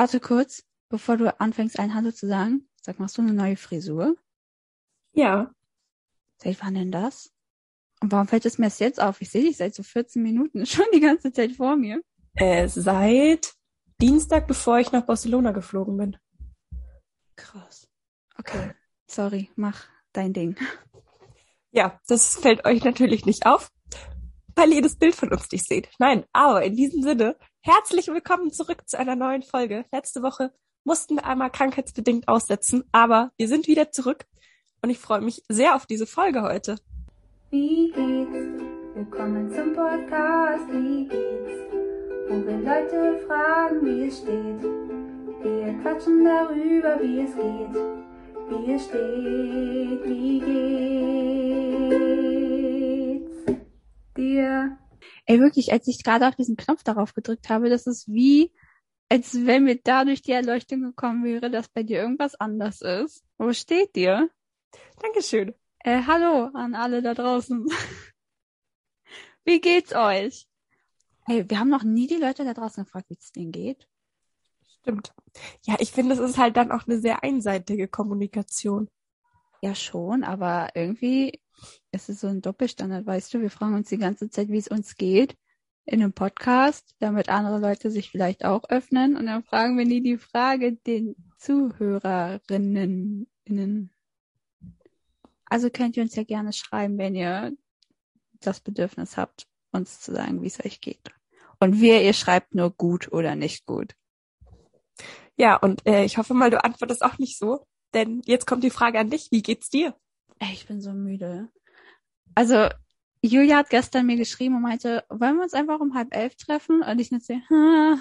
[0.00, 2.66] Warte kurz, bevor du anfängst, ein Hallo zu sagen.
[2.80, 4.16] Sag, machst du eine neue Frisur?
[5.12, 5.52] Ja.
[6.38, 7.30] Seit wann denn das?
[8.00, 9.20] Und warum fällt es mir erst jetzt auf?
[9.20, 12.00] Ich sehe dich seit so 14 Minuten schon die ganze Zeit vor mir.
[12.32, 13.52] Äh, seit
[14.00, 16.16] Dienstag, bevor ich nach Barcelona geflogen bin.
[17.36, 17.86] Krass.
[18.38, 18.72] Okay,
[19.06, 20.56] sorry, mach dein Ding.
[21.72, 23.70] Ja, das fällt euch natürlich nicht auf,
[24.56, 25.90] weil ihr das Bild von uns nicht seht.
[25.98, 29.84] Nein, aber in diesem Sinne, herzlich willkommen zurück zu einer neuen Folge.
[29.92, 30.52] Letzte Woche
[30.84, 34.24] mussten wir einmal krankheitsbedingt aussetzen, aber wir sind wieder zurück
[34.82, 36.76] und ich freue mich sehr auf diese Folge heute.
[37.50, 38.64] Wie geht's?
[38.94, 40.68] Willkommen zum Podcast.
[40.70, 41.52] Wie geht's?
[42.28, 44.62] Wo wir Leute fragen, wie es steht.
[45.42, 47.74] Wir quatschen darüber, wie es geht.
[48.48, 50.04] Wie es steht.
[50.06, 50.40] Wie
[53.10, 53.60] geht's?
[54.16, 54.79] Dir.
[55.30, 58.52] Ey, wirklich, als ich gerade auf diesen Knopf darauf gedrückt habe, das ist wie,
[59.08, 63.22] als wenn mir dadurch die Erleuchtung gekommen wäre, dass bei dir irgendwas anders ist.
[63.38, 64.28] Wo steht dir?
[65.00, 65.54] Dankeschön.
[65.84, 67.64] Äh, hallo an alle da draußen.
[69.44, 70.48] Wie geht's euch?
[71.26, 73.86] Hey, wir haben noch nie die Leute da draußen gefragt, wie es denen geht.
[74.80, 75.14] Stimmt.
[75.62, 78.90] Ja, ich finde, es ist halt dann auch eine sehr einseitige Kommunikation.
[79.62, 81.40] Ja, schon, aber irgendwie
[81.92, 83.40] ist es so ein Doppelstandard, weißt du?
[83.40, 85.36] Wir fragen uns die ganze Zeit, wie es uns geht
[85.84, 90.02] in einem Podcast, damit andere Leute sich vielleicht auch öffnen und dann fragen wir nie
[90.02, 93.26] die Frage den Zuhörerinnen.
[93.44, 93.90] Innen.
[95.46, 97.52] Also könnt ihr uns ja gerne schreiben, wenn ihr
[98.40, 101.10] das Bedürfnis habt, uns zu sagen, wie es euch geht.
[101.58, 103.94] Und wir, ihr schreibt nur gut oder nicht gut.
[105.36, 108.70] Ja, und äh, ich hoffe mal, du antwortest auch nicht so, denn jetzt kommt die
[108.70, 109.28] Frage an dich.
[109.30, 109.94] Wie geht's dir?
[110.40, 111.48] Ey, ich bin so müde.
[112.34, 112.68] Also,
[113.22, 116.82] Julia hat gestern mir geschrieben und meinte, wollen wir uns einfach um halb elf treffen?
[116.82, 118.00] Und ich so, hm,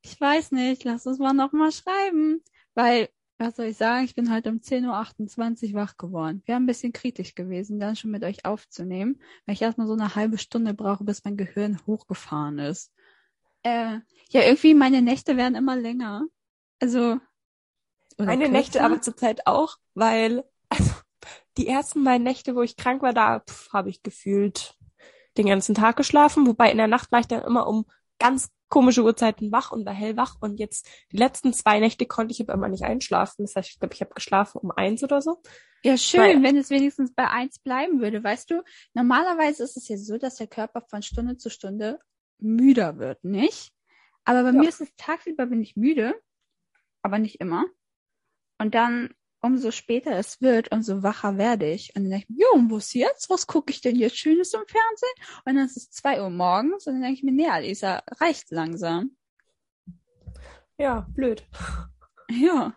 [0.00, 2.42] ich weiß nicht, lass uns mal nochmal schreiben.
[2.74, 3.08] Weil
[3.40, 4.04] was soll ich sagen?
[4.04, 6.42] Ich bin heute um 10.28 Uhr wach geworden.
[6.44, 9.94] Wir haben ein bisschen kritisch gewesen, dann schon mit euch aufzunehmen, weil ich erstmal so
[9.94, 12.92] eine halbe Stunde brauche, bis mein Gehirn hochgefahren ist.
[13.62, 16.26] Äh, ja, irgendwie meine Nächte werden immer länger.
[16.80, 17.18] Also.
[18.18, 18.52] Meine kürzer.
[18.52, 20.44] Nächte aber zurzeit auch, weil
[21.60, 24.78] die ersten beiden Nächte, wo ich krank war, da habe ich gefühlt
[25.36, 27.84] den ganzen Tag geschlafen, wobei in der Nacht war ich dann immer um
[28.18, 32.40] ganz komische Uhrzeiten wach und war hellwach und jetzt die letzten zwei Nächte konnte ich
[32.40, 33.44] aber immer nicht einschlafen.
[33.44, 35.42] Das heißt, ich glaube, ich habe geschlafen um eins oder so.
[35.82, 38.22] Ja, schön, Weil, wenn es wenigstens bei eins bleiben würde.
[38.22, 38.62] Weißt du,
[38.94, 41.98] normalerweise ist es ja so, dass der Körper von Stunde zu Stunde
[42.38, 43.72] müder wird, nicht?
[44.24, 44.54] Aber bei ja.
[44.54, 46.14] mir ist es tagsüber bin ich müde,
[47.02, 47.64] aber nicht immer.
[48.58, 51.94] Und dann umso später es wird, umso wacher werde ich.
[51.96, 53.30] Und dann denke ich mir, jo, was jetzt?
[53.30, 55.42] Was gucke ich denn jetzt Schönes im Fernsehen?
[55.44, 58.50] Und dann ist es zwei Uhr morgens und dann denke ich mir, nee, Alisa, reicht
[58.50, 59.16] langsam.
[60.78, 61.46] Ja, blöd.
[62.32, 62.76] Ja.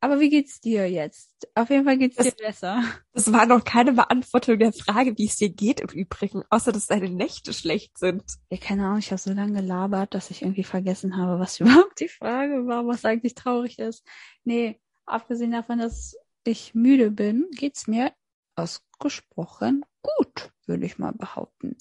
[0.00, 1.48] Aber wie geht's dir jetzt?
[1.54, 2.82] Auf jeden Fall geht's das, dir besser.
[3.12, 6.88] Das war noch keine Beantwortung der Frage, wie es dir geht im Übrigen, außer dass
[6.88, 8.24] deine Nächte schlecht sind.
[8.50, 12.00] Ja, keine Ahnung, ich habe so lange gelabert, dass ich irgendwie vergessen habe, was überhaupt
[12.00, 14.04] die Frage war, was eigentlich traurig ist.
[14.44, 14.78] Nee,
[15.12, 18.12] abgesehen davon, dass ich müde bin, geht's mir
[18.56, 21.76] ausgesprochen gut, würde ich mal behaupten.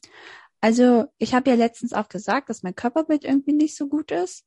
[0.62, 4.46] Also ich habe ja letztens auch gesagt, dass mein Körperbild irgendwie nicht so gut ist.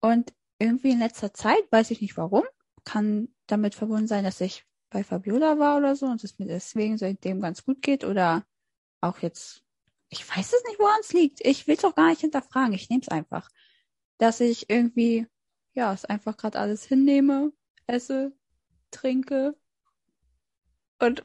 [0.00, 2.42] Und irgendwie in letzter Zeit, weiß ich nicht warum,
[2.84, 6.98] kann damit verbunden sein, dass ich bei Fabiola war oder so und es mir deswegen
[6.98, 8.44] seitdem ganz gut geht oder
[9.00, 9.62] auch jetzt,
[10.08, 11.40] ich weiß es nicht, woran es liegt.
[11.44, 12.74] Ich will es auch gar nicht hinterfragen.
[12.74, 13.48] Ich nehme es einfach.
[14.18, 15.26] Dass ich irgendwie,
[15.72, 17.52] ja, es einfach gerade alles hinnehme
[17.86, 18.32] esse,
[18.90, 19.56] trinke
[20.98, 21.24] und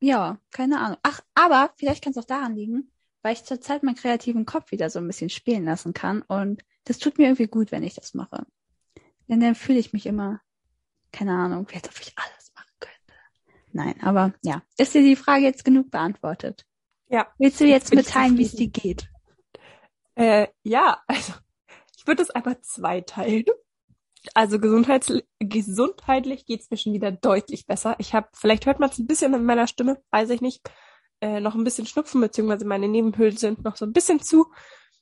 [0.00, 0.98] ja, keine Ahnung.
[1.02, 2.92] Ach, aber vielleicht kann es auch daran liegen,
[3.22, 6.98] weil ich zurzeit meinen kreativen Kopf wieder so ein bisschen spielen lassen kann und das
[6.98, 8.46] tut mir irgendwie gut, wenn ich das mache.
[9.28, 10.40] Denn dann fühle ich mich immer,
[11.10, 13.14] keine Ahnung, wie als ob ich alles machen könnte.
[13.72, 16.66] Nein, aber ja, ist dir die Frage jetzt genug beantwortet?
[17.08, 17.32] Ja.
[17.38, 19.08] Willst du jetzt mitteilen, wie es dir geht?
[20.14, 21.32] Äh, ja, also
[21.96, 23.44] ich würde es einfach zweiteilen.
[24.32, 27.96] Also gesundheits gesundheitlich geht's mir schon wieder deutlich besser.
[27.98, 30.62] Ich habe, vielleicht hört man es ein bisschen in meiner Stimme, weiß ich nicht,
[31.20, 34.46] äh, noch ein bisschen Schnupfen, beziehungsweise meine Nebenhöhlen sind noch so ein bisschen zu,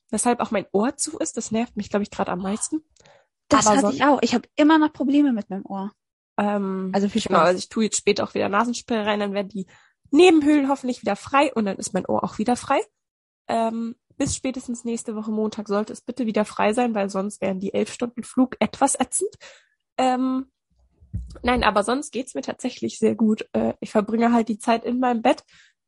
[0.09, 1.37] weshalb auch mein Ohr zu ist.
[1.37, 2.83] Das nervt mich, glaube ich, gerade am meisten.
[3.49, 4.19] Das Aber hatte so, ich auch.
[4.21, 5.91] Ich habe immer noch Probleme mit meinem Ohr.
[6.37, 7.29] Ähm, also viel Spaß.
[7.29, 9.67] Genau, also ich tue jetzt später auch wieder Nasenspray rein, dann werden die
[10.11, 12.79] Nebenhöhlen hoffentlich wieder frei und dann ist mein Ohr auch wieder frei.
[13.47, 17.59] Ähm, bis spätestens nächste Woche Montag sollte es bitte wieder frei sein, weil sonst wären
[17.59, 19.33] die elf Stunden Flug etwas ätzend.
[19.97, 20.51] Ähm,
[21.41, 23.47] nein, aber sonst geht's mir tatsächlich sehr gut.
[23.53, 25.43] Äh, ich verbringe halt die Zeit in meinem Bett.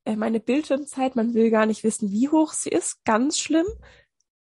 [0.06, 3.04] Äh, meine Bildschirmzeit, man will gar nicht wissen, wie hoch sie ist.
[3.06, 3.68] Ganz schlimm.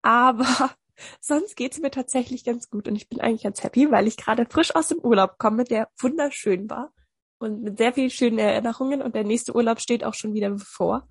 [0.01, 0.71] Aber
[1.19, 4.45] Sonst geht's mir tatsächlich ganz gut und ich bin eigentlich ganz happy, weil ich gerade
[4.49, 6.93] frisch aus dem Urlaub komme, der wunderschön war
[7.39, 11.07] und mit sehr vielen schönen Erinnerungen und der nächste Urlaub steht auch schon wieder bevor.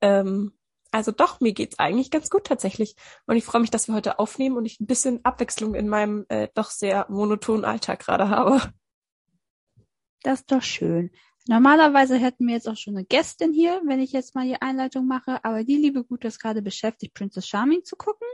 [0.00, 0.52] Ähm,
[0.94, 2.94] also doch, mir geht's eigentlich ganz gut tatsächlich.
[3.26, 6.24] Und ich freue mich, dass wir heute aufnehmen und ich ein bisschen Abwechslung in meinem
[6.28, 8.62] äh, doch sehr monotonen Alltag gerade habe.
[10.22, 11.10] Das ist doch schön.
[11.48, 15.08] Normalerweise hätten wir jetzt auch schon eine Gästin hier, wenn ich jetzt mal die Einleitung
[15.08, 18.28] mache, aber die liebe Gute ist gerade beschäftigt, Princess Charming zu gucken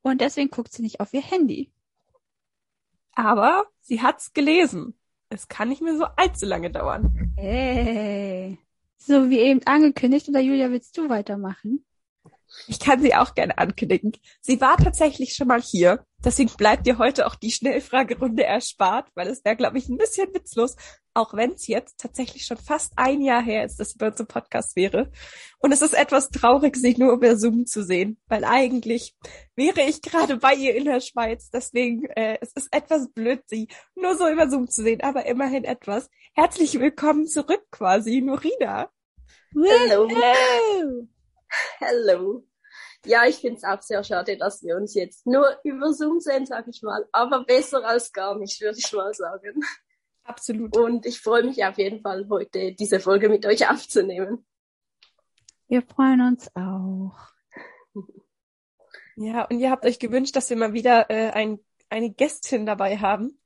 [0.00, 1.70] und deswegen guckt sie nicht auf ihr Handy.
[3.12, 4.98] Aber sie hat's gelesen.
[5.28, 7.34] Es kann nicht mehr so allzu lange dauern.
[7.36, 8.58] Hey.
[8.96, 11.84] So wie eben angekündigt, oder Julia, willst du weitermachen?
[12.66, 14.12] Ich kann sie auch gerne ankündigen.
[14.40, 16.04] Sie war tatsächlich schon mal hier.
[16.24, 20.32] Deswegen bleibt dir heute auch die Schnellfragerunde erspart, weil es wäre, glaube ich, ein bisschen
[20.34, 20.74] witzlos,
[21.14, 24.18] auch wenn es jetzt tatsächlich schon fast ein Jahr her ist, dass sie bei uns
[24.20, 25.10] im Podcast wäre.
[25.58, 29.14] Und es ist etwas traurig, sie nur über Zoom zu sehen, weil eigentlich
[29.54, 31.50] wäre ich gerade bei ihr in der Schweiz.
[31.50, 35.64] Deswegen, äh, es ist etwas blöd, sie nur so über Zoom zu sehen, aber immerhin
[35.64, 36.08] etwas.
[36.34, 38.90] Herzlich willkommen zurück quasi, Norina.
[39.54, 41.08] Hallo.
[41.80, 42.44] Hallo.
[43.04, 46.46] Ja, ich finde es auch sehr schade, dass wir uns jetzt nur über Zoom sehen,
[46.46, 47.06] sag ich mal.
[47.12, 49.60] Aber besser als gar nicht, würde ich mal sagen.
[50.24, 50.76] Absolut.
[50.76, 54.44] Und ich freue mich auf jeden Fall, heute diese Folge mit euch aufzunehmen.
[55.68, 57.16] Wir freuen uns auch.
[59.16, 62.98] Ja, und ihr habt euch gewünscht, dass wir mal wieder äh, ein, eine Gästin dabei
[62.98, 63.40] haben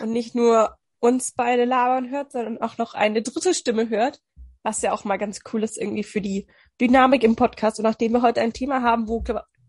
[0.00, 4.20] und nicht nur uns beide labern hört, sondern auch noch eine dritte Stimme hört
[4.66, 6.48] was ja auch mal ganz cool ist irgendwie für die
[6.80, 7.78] Dynamik im Podcast.
[7.78, 9.22] Und nachdem wir heute ein Thema haben, wo,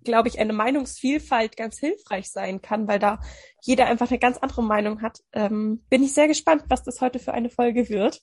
[0.04, 3.20] glaube ich, eine Meinungsvielfalt ganz hilfreich sein kann, weil da
[3.62, 7.20] jeder einfach eine ganz andere Meinung hat, ähm, bin ich sehr gespannt, was das heute
[7.20, 8.22] für eine Folge wird.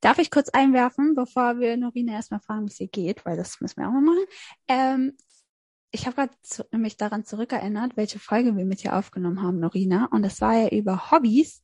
[0.00, 3.58] Darf ich kurz einwerfen, bevor wir Norina erstmal fragen, wie es ihr geht, weil das
[3.62, 4.24] müssen wir auch mal machen.
[4.68, 5.16] Ähm,
[5.90, 10.06] ich habe gerade mich daran zurückerinnert, welche Folge wir mit dir aufgenommen haben, Norina.
[10.10, 11.62] Und das war ja über Hobbys.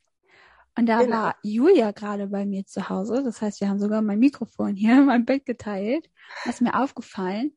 [0.76, 1.16] Und da genau.
[1.16, 3.22] war Julia gerade bei mir zu Hause.
[3.22, 6.08] Das heißt, wir haben sogar mein Mikrofon hier in meinem Bett geteilt.
[6.44, 7.56] Das ist mir aufgefallen.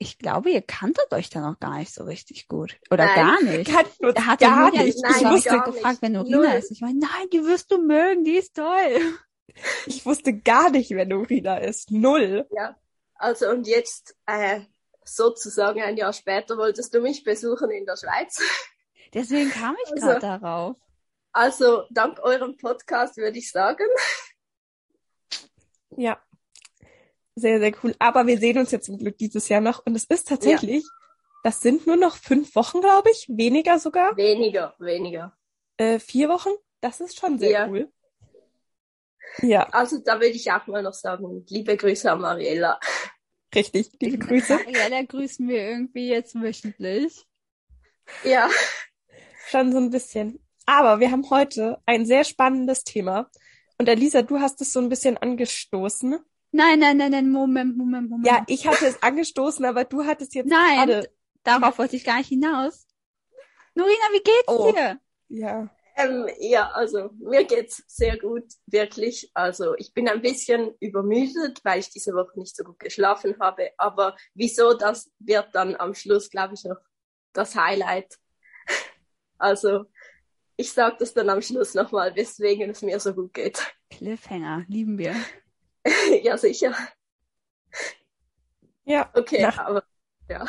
[0.00, 2.78] Ich glaube, ihr kanntet euch da noch gar nicht so richtig gut.
[2.90, 4.00] Oder nein, gar nicht.
[4.00, 4.96] Uns hat gar Julia nicht.
[4.96, 6.70] Ich wusste gefragt, wenn Norina ist.
[6.70, 8.66] Ich meine, nein, die wirst du mögen, die ist toll.
[9.86, 11.90] Ich wusste gar nicht, wer Norina ist.
[11.90, 12.46] Null.
[12.54, 12.76] Ja.
[13.14, 14.60] Also und jetzt äh,
[15.02, 18.40] sozusagen ein Jahr später wolltest du mich besuchen in der Schweiz.
[19.14, 20.76] Deswegen kam ich also, gerade darauf.
[21.32, 23.86] Also dank eurem Podcast würde ich sagen.
[25.96, 26.20] Ja,
[27.38, 27.94] sehr, sehr cool.
[27.98, 30.90] Aber wir sehen uns jetzt zum Glück dieses Jahr noch und es ist tatsächlich, ja.
[31.44, 34.16] das sind nur noch fünf Wochen, glaube ich, weniger sogar.
[34.16, 35.36] Weniger, weniger.
[35.76, 37.68] Äh, vier Wochen, das ist schon sehr ja.
[37.68, 37.92] cool.
[39.40, 39.68] Ja.
[39.68, 42.80] Also da würde ich auch mal noch sagen, liebe Grüße an Mariella.
[43.54, 44.54] Richtig, liebe Grüße.
[44.56, 47.24] Mariella grüßen wir irgendwie jetzt wöchentlich.
[48.24, 48.48] Ja.
[49.46, 50.40] Schon so ein bisschen.
[50.68, 53.30] Aber wir haben heute ein sehr spannendes Thema.
[53.78, 56.18] Und Elisa, du hast es so ein bisschen angestoßen.
[56.52, 58.26] Nein, nein, nein, nein, Moment, Moment, Moment.
[58.26, 61.10] Ja, ich hatte es angestoßen, aber du hattest jetzt Nein, gerade...
[61.42, 62.86] darauf wollte ich gar nicht hinaus.
[63.74, 64.70] Norina, wie geht's oh.
[64.70, 65.00] dir?
[65.28, 65.70] Ja.
[65.96, 69.30] Ähm, ja, also mir geht's sehr gut, wirklich.
[69.32, 73.70] Also ich bin ein bisschen übermüdet, weil ich diese Woche nicht so gut geschlafen habe.
[73.78, 76.76] Aber wieso, das wird dann am Schluss, glaube ich, noch
[77.32, 78.18] das Highlight.
[79.40, 79.84] Also
[80.58, 83.62] ich sag das dann am Schluss nochmal, weswegen es mir so gut geht.
[83.90, 85.14] Cliffhanger, lieben wir.
[86.22, 86.76] ja, sicher.
[88.84, 89.08] Ja.
[89.14, 89.84] Okay, nach, aber
[90.28, 90.44] ja.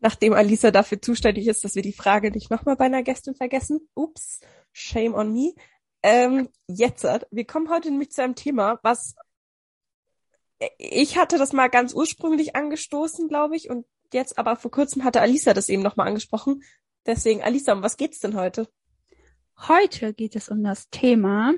[0.00, 3.86] Nachdem Alisa dafür zuständig ist, dass wir die Frage nicht nochmal bei einer Gästin vergessen.
[3.94, 4.40] Ups,
[4.72, 5.52] shame on me.
[6.02, 9.14] Ähm, jetzt, wir kommen heute nämlich zu einem Thema, was
[10.78, 15.20] ich hatte das mal ganz ursprünglich angestoßen, glaube ich, und jetzt aber vor kurzem hatte
[15.20, 16.62] Alisa das eben nochmal angesprochen.
[17.04, 18.68] Deswegen, Alisa, um was geht's denn heute?
[19.68, 21.54] Heute geht es um das Thema,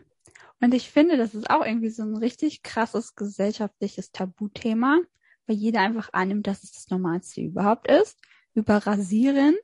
[0.65, 4.99] und ich finde, das ist auch irgendwie so ein richtig krasses gesellschaftliches Tabuthema,
[5.47, 8.19] weil jeder einfach annimmt, dass es das Normalste überhaupt ist,
[8.55, 9.57] über Rasieren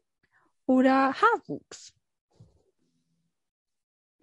[0.67, 1.95] oder Haarwuchs.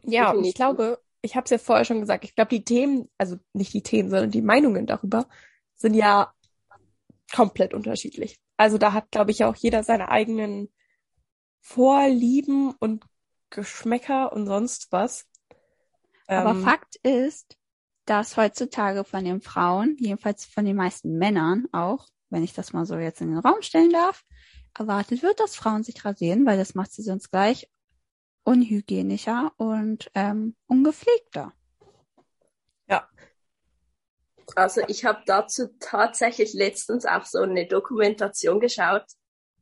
[0.03, 3.09] Ja, und ich glaube, ich habe es ja vorher schon gesagt, ich glaube, die Themen,
[3.17, 5.27] also nicht die Themen, sondern die Meinungen darüber
[5.73, 6.31] sind ja
[7.33, 8.39] komplett unterschiedlich.
[8.55, 10.69] Also da hat, glaube ich, auch jeder seine eigenen
[11.59, 13.03] Vorlieben und
[13.49, 15.25] Geschmäcker und sonst was.
[16.27, 17.57] Aber ähm, Fakt ist,
[18.05, 22.85] dass heutzutage von den Frauen, jedenfalls von den meisten Männern auch, wenn ich das mal
[22.85, 24.23] so jetzt in den Raum stellen darf,
[24.77, 27.69] erwartet wird, dass Frauen sich rasieren, weil das macht sie sonst gleich
[28.43, 31.53] unhygienischer und ähm, ungepflegter.
[32.87, 33.09] Ja.
[34.55, 39.05] Also ich habe dazu tatsächlich letztens auch so eine Dokumentation geschaut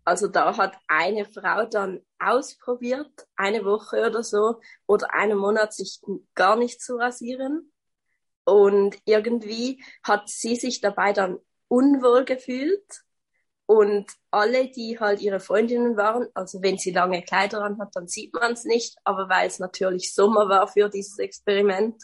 [0.05, 5.99] Also da hat eine Frau dann ausprobiert, eine Woche oder so, oder einen Monat sich
[6.35, 7.71] gar nicht zu rasieren.
[8.43, 13.01] Und irgendwie hat sie sich dabei dann unwohl gefühlt.
[13.65, 18.07] Und alle, die halt ihre Freundinnen waren, also wenn sie lange Kleider an hat, dann
[18.07, 18.95] sieht man es nicht.
[19.03, 21.99] Aber weil es natürlich Sommer war für dieses Experiment,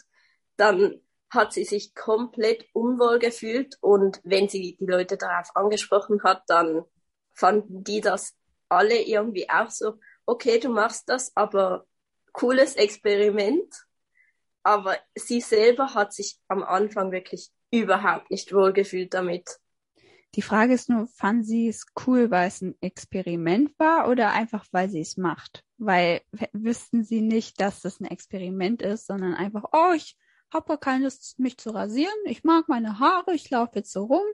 [0.56, 3.76] dann hat sie sich komplett unwohl gefühlt.
[3.80, 6.84] Und wenn sie die Leute darauf angesprochen hat, dann
[7.34, 8.34] fanden die das
[8.68, 11.86] alle irgendwie auch so, okay, du machst das, aber
[12.32, 13.74] cooles Experiment.
[14.62, 19.58] Aber sie selber hat sich am Anfang wirklich überhaupt nicht wohlgefühlt damit.
[20.34, 24.64] Die Frage ist nur, fanden sie es cool, weil es ein Experiment war oder einfach,
[24.70, 25.62] weil sie es macht?
[25.76, 26.22] Weil
[26.52, 30.16] wüssten sie nicht, dass das ein Experiment ist, sondern einfach, oh, ich
[30.50, 34.24] habe keine Lust, mich zu rasieren, ich mag meine Haare, ich laufe jetzt so rum.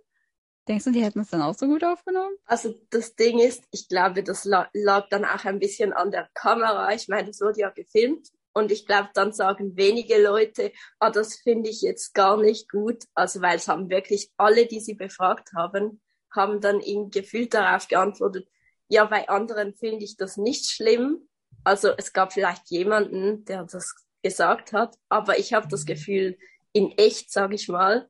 [0.68, 2.36] Denkst du, die hätten es dann auch so gut aufgenommen?
[2.44, 6.92] Also das Ding ist, ich glaube, das lag dann auch ein bisschen an der Kamera.
[6.92, 11.36] Ich meine, das wurde ja gefilmt und ich glaube, dann sagen wenige Leute, ah, das
[11.36, 13.04] finde ich jetzt gar nicht gut.
[13.14, 17.88] Also weil es haben wirklich alle, die sie befragt haben, haben dann ihm gefühlt darauf
[17.88, 18.46] geantwortet,
[18.88, 21.28] ja, bei anderen finde ich das nicht schlimm.
[21.64, 26.36] Also es gab vielleicht jemanden, der das gesagt hat, aber ich habe das Gefühl,
[26.72, 28.08] in echt, sage ich mal,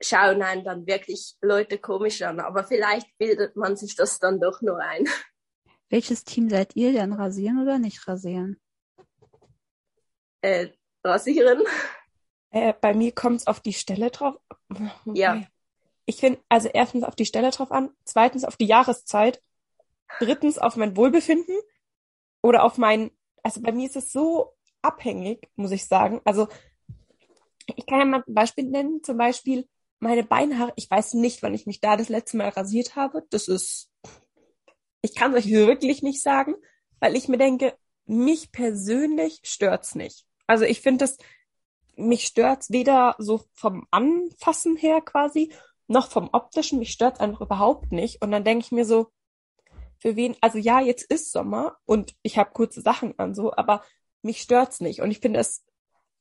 [0.00, 2.40] schauen einen dann wirklich Leute komisch an.
[2.40, 5.06] Aber vielleicht bildet man sich das dann doch nur ein.
[5.88, 7.12] Welches Team seid ihr denn?
[7.12, 8.60] Rasieren oder nicht rasieren?
[10.40, 10.68] Äh,
[11.04, 11.64] rasieren.
[12.50, 14.36] Äh, bei mir kommt es auf die Stelle drauf.
[15.04, 15.42] Ja.
[16.06, 19.42] Ich finde, also erstens auf die Stelle drauf an, zweitens auf die Jahreszeit,
[20.18, 21.56] drittens auf mein Wohlbefinden
[22.42, 23.10] oder auf mein,
[23.42, 26.20] also bei mir ist es so abhängig, muss ich sagen.
[26.24, 26.48] Also
[27.76, 29.68] ich kann ja mal ein Beispiel nennen, zum Beispiel
[30.00, 33.22] meine Beinhaare, ich weiß nicht, wann ich mich da das letzte Mal rasiert habe.
[33.30, 33.90] Das ist,
[35.02, 36.54] ich kann es euch wirklich nicht sagen,
[36.98, 37.76] weil ich mir denke,
[38.06, 40.26] mich persönlich stört's nicht.
[40.46, 41.18] Also ich finde das,
[41.96, 45.52] mich stört's weder so vom Anfassen her quasi,
[45.86, 48.22] noch vom optischen, mich stört's einfach überhaupt nicht.
[48.22, 49.12] Und dann denke ich mir so,
[49.98, 53.84] für wen, also ja, jetzt ist Sommer und ich habe kurze Sachen an so, aber
[54.22, 55.02] mich stört's nicht.
[55.02, 55.62] Und ich finde, es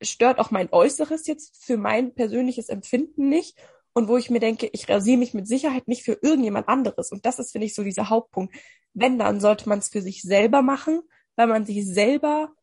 [0.01, 3.57] stört auch mein Äußeres jetzt für mein persönliches Empfinden nicht.
[3.93, 7.11] Und wo ich mir denke, ich rasiere mich mit Sicherheit nicht für irgendjemand anderes.
[7.11, 8.55] Und das ist, finde ich, so dieser Hauptpunkt.
[8.93, 11.01] Wenn, dann sollte man es für sich selber machen,
[11.35, 12.53] weil man sich selber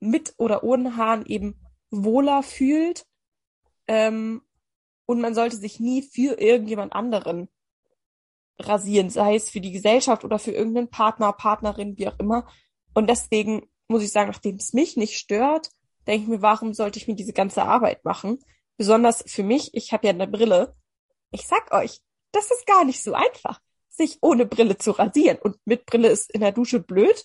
[0.00, 3.06] mit oder ohne Haaren eben wohler fühlt.
[3.86, 4.42] Ähm,
[5.06, 7.48] und man sollte sich nie für irgendjemand anderen
[8.58, 12.46] rasieren, sei es für die Gesellschaft oder für irgendeinen Partner, Partnerin, wie auch immer.
[12.94, 15.70] Und deswegen muss ich sagen, nachdem es mich nicht stört,
[16.06, 18.38] denke ich mir, warum sollte ich mir diese ganze Arbeit machen?
[18.76, 20.74] Besonders für mich, ich habe ja eine Brille.
[21.30, 22.00] Ich sag euch,
[22.32, 25.38] das ist gar nicht so einfach, sich ohne Brille zu rasieren.
[25.38, 27.24] Und mit Brille ist in der Dusche blöd.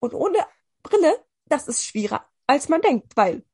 [0.00, 0.38] Und ohne
[0.82, 3.44] Brille, das ist schwieriger, als man denkt, weil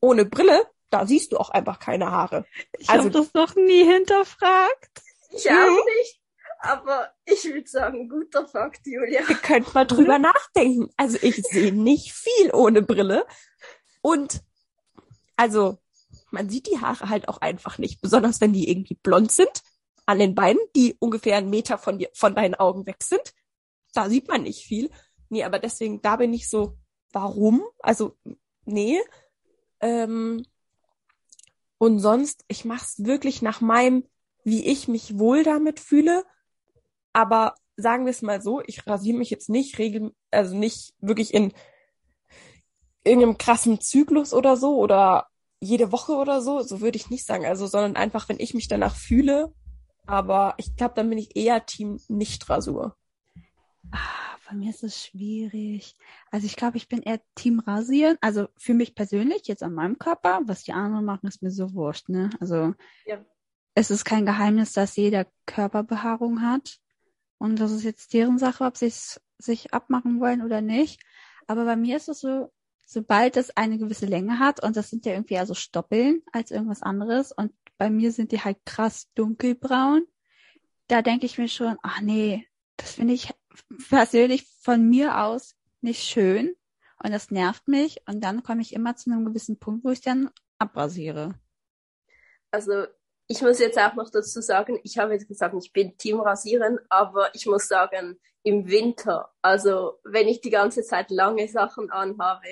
[0.00, 2.46] ohne Brille, da siehst du auch einfach keine Haare.
[2.78, 5.02] Ich also, habe das noch nie hinterfragt.
[5.30, 6.20] Ich auch nicht.
[6.60, 9.20] Aber ich würde sagen, guter Fakt, Julia.
[9.28, 10.90] Ihr könnt mal drüber nachdenken.
[10.96, 13.26] Also ich sehe nicht viel ohne Brille.
[14.00, 14.42] Und
[15.36, 15.78] also
[16.30, 19.62] man sieht die Haare halt auch einfach nicht, besonders wenn die irgendwie blond sind
[20.06, 23.34] an den Beinen, die ungefähr einen Meter von dir, von deinen Augen weg sind.
[23.92, 24.90] Da sieht man nicht viel.
[25.28, 26.78] Nee, aber deswegen, da bin ich so,
[27.12, 27.62] warum?
[27.80, 28.16] Also,
[28.64, 28.98] nee.
[29.80, 30.44] Ähm,
[31.78, 34.04] und sonst, ich mach's wirklich nach meinem,
[34.44, 36.24] wie ich mich wohl damit fühle.
[37.12, 41.34] Aber sagen wir es mal so, ich rasiere mich jetzt nicht regel, also nicht wirklich
[41.34, 41.52] in
[43.08, 45.26] irgendeinem krassen Zyklus oder so oder
[45.60, 47.44] jede Woche oder so, so würde ich nicht sagen.
[47.44, 49.52] Also, sondern einfach, wenn ich mich danach fühle.
[50.06, 52.96] Aber ich glaube, dann bin ich eher Team Nicht-Rasur.
[53.90, 55.96] Ah, bei mir ist es schwierig.
[56.30, 58.16] Also ich glaube, ich bin eher Team Rasieren.
[58.20, 61.74] Also für mich persönlich, jetzt an meinem Körper, was die anderen machen, ist mir so
[61.74, 62.30] wurscht, ne?
[62.40, 62.74] Also
[63.04, 63.22] ja.
[63.74, 66.78] es ist kein Geheimnis, dass jeder Körperbehaarung hat.
[67.36, 71.00] Und das ist jetzt deren Sache, ob sie es sich abmachen wollen oder nicht.
[71.46, 72.50] Aber bei mir ist es so,
[72.90, 76.50] sobald es eine gewisse Länge hat, und das sind ja irgendwie eher so Stoppeln als
[76.50, 80.06] irgendwas anderes, und bei mir sind die halt krass dunkelbraun,
[80.86, 82.46] da denke ich mir schon, ach nee,
[82.78, 83.30] das finde ich
[83.90, 86.54] persönlich von mir aus nicht schön
[87.04, 90.00] und das nervt mich und dann komme ich immer zu einem gewissen Punkt, wo ich
[90.00, 91.34] dann abrasiere.
[92.50, 92.86] Also
[93.26, 96.78] ich muss jetzt auch noch dazu sagen, ich habe jetzt gesagt, ich bin Team Rasieren,
[96.88, 102.48] aber ich muss sagen, im Winter, also wenn ich die ganze Zeit lange Sachen anhabe,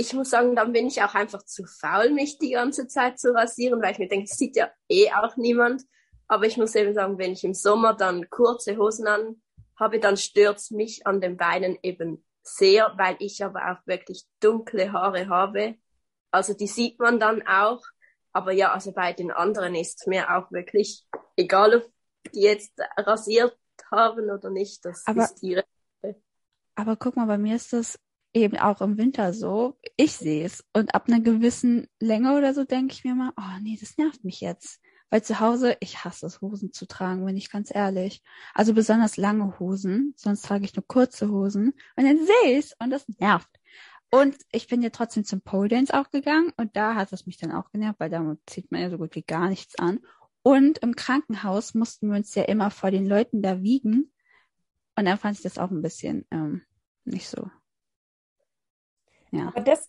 [0.00, 3.34] ich muss sagen, dann bin ich auch einfach zu faul, mich die ganze Zeit zu
[3.34, 5.82] rasieren, weil ich mir denke, das sieht ja eh auch niemand.
[6.28, 9.42] Aber ich muss eben sagen, wenn ich im Sommer dann kurze Hosen an
[9.76, 14.92] habe, dann stört's mich an den Beinen eben sehr, weil ich aber auch wirklich dunkle
[14.92, 15.74] Haare habe.
[16.30, 17.82] Also die sieht man dann auch.
[18.32, 23.58] Aber ja, also bei den anderen ist mir auch wirklich egal, ob die jetzt rasiert
[23.90, 24.84] haben oder nicht.
[24.84, 25.64] Das aber, ist ihre.
[26.76, 27.98] Aber guck mal, bei mir ist das
[28.34, 29.78] eben auch im Winter so.
[29.96, 30.64] Ich sehe es.
[30.72, 34.24] Und ab einer gewissen Länge oder so denke ich mir mal, oh nee, das nervt
[34.24, 34.80] mich jetzt.
[35.10, 38.22] Weil zu Hause, ich hasse es, Hosen zu tragen, bin ich ganz ehrlich.
[38.54, 41.72] Also besonders lange Hosen, sonst trage ich nur kurze Hosen.
[41.96, 43.48] Und dann sehe ich und das nervt.
[44.10, 47.36] Und ich bin ja trotzdem zum Pole Dance auch gegangen und da hat es mich
[47.36, 50.00] dann auch genervt, weil da zieht man ja so gut wie gar nichts an.
[50.42, 54.12] Und im Krankenhaus mussten wir uns ja immer vor den Leuten da wiegen.
[54.96, 56.62] Und dann fand ich das auch ein bisschen ähm,
[57.04, 57.50] nicht so.
[59.30, 59.48] Ja.
[59.48, 59.88] Aber das,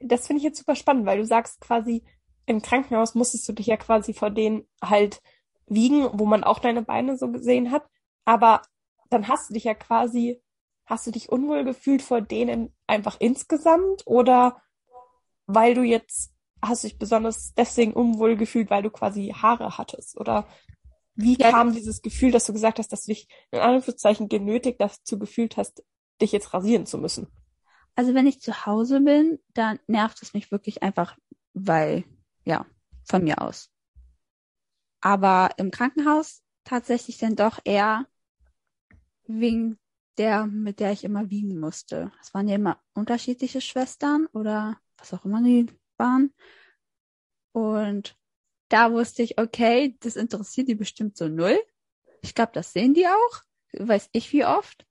[0.00, 2.02] das finde ich jetzt super spannend, weil du sagst quasi,
[2.46, 5.22] im Krankenhaus musstest du dich ja quasi vor denen halt
[5.66, 7.84] wiegen, wo man auch deine Beine so gesehen hat.
[8.24, 8.62] Aber
[9.08, 10.42] dann hast du dich ja quasi,
[10.86, 14.60] hast du dich unwohl gefühlt vor denen einfach insgesamt oder
[15.46, 16.32] weil du jetzt,
[16.62, 20.18] hast du dich besonders deswegen unwohl gefühlt, weil du quasi Haare hattest?
[20.18, 20.46] Oder
[21.14, 21.50] wie ja.
[21.50, 25.56] kam dieses Gefühl, dass du gesagt hast, dass du dich in Anführungszeichen genötigt dazu gefühlt
[25.56, 25.84] hast,
[26.20, 27.28] dich jetzt rasieren zu müssen?
[27.94, 31.16] Also wenn ich zu Hause bin, dann nervt es mich wirklich einfach,
[31.52, 32.04] weil
[32.44, 32.66] ja,
[33.04, 33.70] von mir aus.
[35.00, 38.06] Aber im Krankenhaus tatsächlich dann doch eher
[39.26, 39.78] wegen
[40.18, 42.12] der, mit der ich immer wiegen musste.
[42.20, 45.66] Es waren ja immer unterschiedliche Schwestern oder was auch immer die
[45.96, 46.34] waren.
[47.52, 48.16] Und
[48.68, 51.58] da wusste ich, okay, das interessiert die bestimmt so null.
[52.22, 53.42] Ich glaube, das sehen die auch.
[53.72, 54.86] Weiß ich wie oft.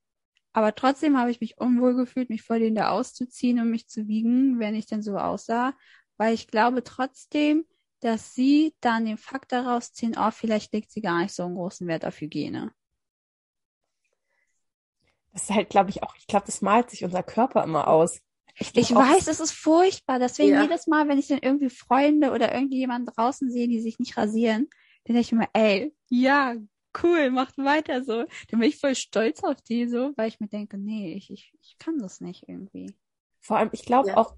[0.54, 4.08] Aber trotzdem habe ich mich unwohl gefühlt, mich vor denen da auszuziehen und mich zu
[4.08, 5.74] wiegen, wenn ich denn so aussah,
[6.18, 7.66] weil ich glaube trotzdem,
[8.00, 11.56] dass sie dann den Fakt daraus ziehen, oh, vielleicht legt sie gar nicht so einen
[11.56, 12.72] großen Wert auf Hygiene.
[15.34, 18.20] Das ist halt, glaube ich, auch, ich glaube, das malt sich unser Körper immer aus.
[18.56, 20.20] Ich, ich weiß, es ist furchtbar.
[20.20, 20.64] Deswegen ja.
[20.64, 24.68] jedes Mal, wenn ich dann irgendwie Freunde oder irgendjemanden draußen sehe, die sich nicht rasieren,
[25.06, 26.56] dann denke ich mir, ey, ja,
[27.04, 28.26] cool, macht weiter so.
[28.50, 31.54] Dann bin ich voll stolz auf die so, weil ich mir denke, nee, ich, ich,
[31.62, 32.94] ich kann das nicht irgendwie.
[33.40, 34.18] Vor allem, ich glaube ja.
[34.18, 34.36] auch,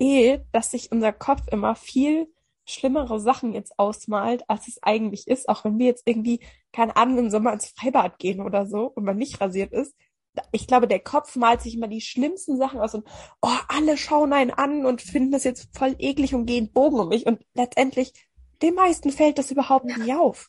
[0.00, 2.28] eh, dass sich unser Kopf immer viel
[2.64, 5.48] schlimmere Sachen jetzt ausmalt, als es eigentlich ist.
[5.48, 6.40] Auch wenn wir jetzt irgendwie,
[6.72, 9.94] keine Ahnung, im Sommer ins Freibad gehen oder so und man nicht rasiert ist.
[10.50, 13.06] Ich glaube, der Kopf malt sich immer die schlimmsten Sachen aus und,
[13.42, 17.08] oh, alle schauen einen an und finden das jetzt voll eklig und gehen Bogen um
[17.08, 17.26] mich.
[17.26, 18.12] Und letztendlich,
[18.62, 20.48] den meisten fällt das überhaupt nicht auf.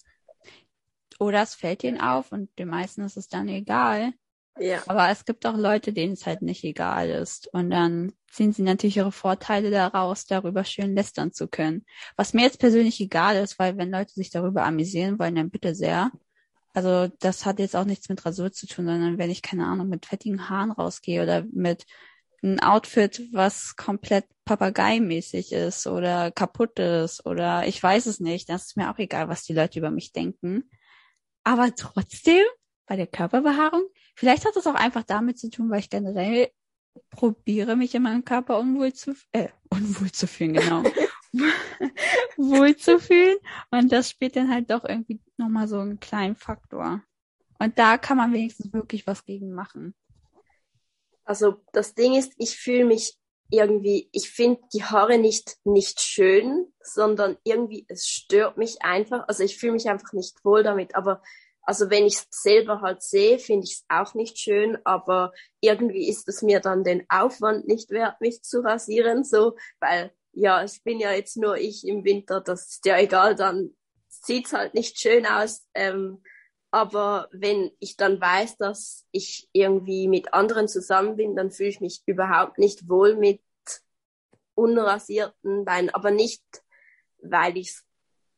[1.23, 4.13] Oder es fällt ihnen auf und den meisten ist es dann egal.
[4.59, 4.83] Ja.
[4.87, 7.51] Aber es gibt auch Leute, denen es halt nicht egal ist.
[7.53, 11.85] Und dann ziehen sie natürlich ihre Vorteile daraus, darüber schön lästern zu können.
[12.17, 15.73] Was mir jetzt persönlich egal ist, weil wenn Leute sich darüber amüsieren wollen, dann bitte
[15.73, 16.11] sehr.
[16.73, 19.89] Also das hat jetzt auch nichts mit Rasur zu tun, sondern wenn ich, keine Ahnung,
[19.89, 21.85] mit fettigen Haaren rausgehe oder mit
[22.43, 28.65] einem Outfit, was komplett papageimäßig ist oder kaputt ist oder ich weiß es nicht, das
[28.65, 30.69] ist mir auch egal, was die Leute über mich denken.
[31.43, 32.43] Aber trotzdem,
[32.85, 36.49] bei der Körperbehaarung, Vielleicht hat es auch einfach damit zu tun, weil ich generell
[37.09, 40.83] probiere, mich in meinem Körper unwohl zu, äh, unwohl zu fühlen, genau.
[42.37, 43.37] wohl zu fühlen.
[43.71, 47.01] Und das spielt dann halt doch irgendwie nochmal so einen kleinen Faktor.
[47.57, 49.95] Und da kann man wenigstens wirklich was gegen machen.
[51.25, 53.17] Also das Ding ist, ich fühle mich
[53.53, 59.27] irgendwie, ich finde die Haare nicht, nicht schön, sondern irgendwie, es stört mich einfach.
[59.27, 61.21] Also ich fühle mich einfach nicht wohl damit, aber
[61.61, 66.09] also wenn ich es selber halt sehe, finde ich es auch nicht schön, aber irgendwie
[66.09, 70.83] ist es mir dann den Aufwand nicht wert, mich zu rasieren, so, weil ja, ich
[70.83, 73.75] bin ja jetzt nur ich im Winter, das ist ja egal, dann
[74.07, 75.63] sieht's halt nicht schön aus.
[75.75, 76.23] Ähm,
[76.73, 81.81] aber wenn ich dann weiß, dass ich irgendwie mit anderen zusammen bin, dann fühle ich
[81.81, 83.41] mich überhaupt nicht wohl mit
[84.55, 86.41] unrasierten Beinen, aber nicht,
[87.21, 87.85] weil ich es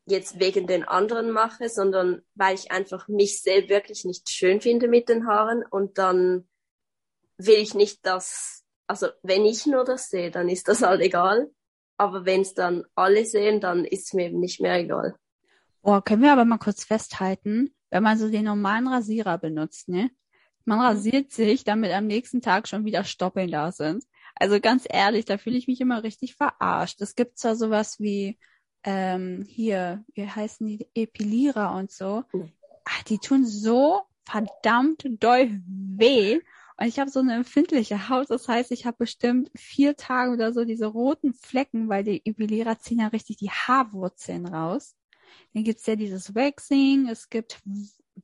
[0.05, 4.89] jetzt wegen den anderen mache, sondern weil ich einfach mich selbst wirklich nicht schön finde
[4.89, 6.45] mit den Haaren und dann
[7.37, 11.49] will ich nicht, dass, also wenn ich nur das sehe, dann ist das halt egal.
[11.95, 15.15] Aber wenn es dann alle sehen, dann ist es mir eben nicht mehr egal.
[15.81, 20.11] Boah, können wir aber mal kurz festhalten, wenn man so den normalen Rasierer benutzt, ne?
[20.65, 20.85] Man mhm.
[20.85, 24.03] rasiert sich, damit am nächsten Tag schon wieder Stoppeln da sind.
[24.35, 27.01] Also ganz ehrlich, da fühle ich mich immer richtig verarscht.
[27.01, 28.37] Es gibt zwar sowas wie
[28.83, 32.23] ähm, hier, wie heißen die, Epilierer und so,
[32.83, 36.39] ach, die tun so verdammt doll weh.
[36.77, 40.51] Und ich habe so eine empfindliche Haut, das heißt, ich habe bestimmt vier Tage oder
[40.51, 44.95] so diese roten Flecken, weil die Epilierer ziehen ja richtig die Haarwurzeln raus.
[45.53, 47.61] Dann gibt's ja dieses Waxing, es gibt,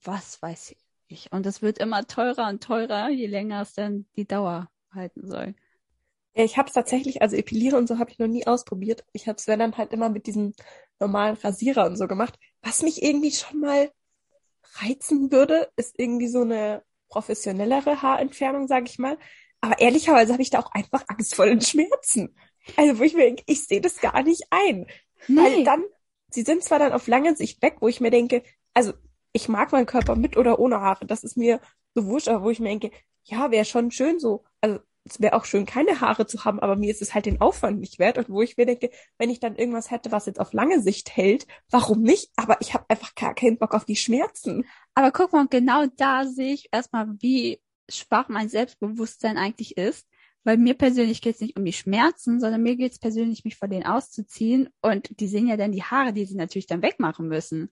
[0.03, 0.75] was weiß
[1.07, 1.31] ich.
[1.31, 5.55] Und es wird immer teurer und teurer, je länger es dann die Dauer halten soll.
[6.33, 9.03] Ja, ich habe es tatsächlich, also Epilieren und so habe ich noch nie ausprobiert.
[9.11, 10.53] Ich habe es dann halt immer mit diesem
[10.99, 12.39] normalen Rasierer und so gemacht.
[12.61, 13.91] Was mich irgendwie schon mal
[14.75, 19.17] reizen würde, ist irgendwie so eine professionellere Haarentfernung, sage ich mal.
[19.59, 22.35] Aber ehrlicherweise habe ich da auch einfach Angst vor den Schmerzen.
[22.77, 24.87] Also wo ich mir denke, ich sehe das gar nicht ein.
[25.27, 25.41] Nee.
[25.41, 25.83] Weil dann,
[26.34, 28.94] sie sind zwar dann auf lange Sicht weg, wo ich mir denke, also
[29.34, 31.60] ich mag meinen Körper mit oder ohne Haare, das ist mir
[31.96, 32.91] so wurscht, aber wo ich mir denke,
[33.24, 34.44] ja, wäre schon schön so.
[34.62, 37.41] Also es wäre auch schön, keine Haare zu haben, aber mir ist es halt den
[37.41, 38.17] Aufwand nicht wert.
[38.17, 41.15] Und wo ich mir denke, wenn ich dann irgendwas hätte, was jetzt auf lange Sicht
[41.15, 42.30] hält, warum nicht?
[42.36, 44.65] Aber ich habe einfach gar keinen Bock auf die Schmerzen.
[44.94, 50.08] Aber guck mal, genau da sehe ich erstmal, wie schwach mein Selbstbewusstsein eigentlich ist.
[50.43, 53.58] Weil mir persönlich geht es nicht um die Schmerzen, sondern mir geht es persönlich, mich
[53.58, 54.69] vor denen auszuziehen.
[54.82, 57.71] Und die sehen ja dann die Haare, die sie natürlich dann wegmachen müssen.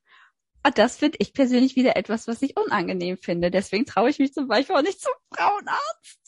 [0.64, 3.50] Und das finde ich persönlich wieder etwas, was ich unangenehm finde.
[3.50, 6.20] Deswegen traue ich mich zum Beispiel auch nicht zum Frauenarzt.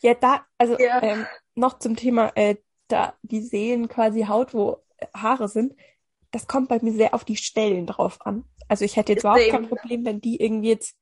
[0.00, 1.02] Ja, da, also ja.
[1.02, 2.56] Ähm, noch zum Thema, äh,
[2.88, 4.78] da, die sehen quasi Haut, wo
[5.14, 5.74] Haare sind.
[6.30, 8.44] Das kommt bei mir sehr auf die Stellen drauf an.
[8.68, 10.96] Also ich hätte jetzt überhaupt kein Problem, wenn die irgendwie jetzt,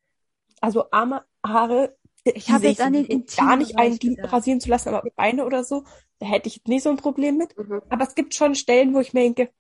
[0.61, 5.09] also arme Haare, ich habe jetzt an den gar nicht ein rasieren zu lassen, aber
[5.17, 5.85] Beine oder so,
[6.19, 7.57] da hätte ich nicht so ein Problem mit.
[7.59, 7.83] Mhm.
[7.89, 9.51] Aber es gibt schon Stellen, wo ich mir denke,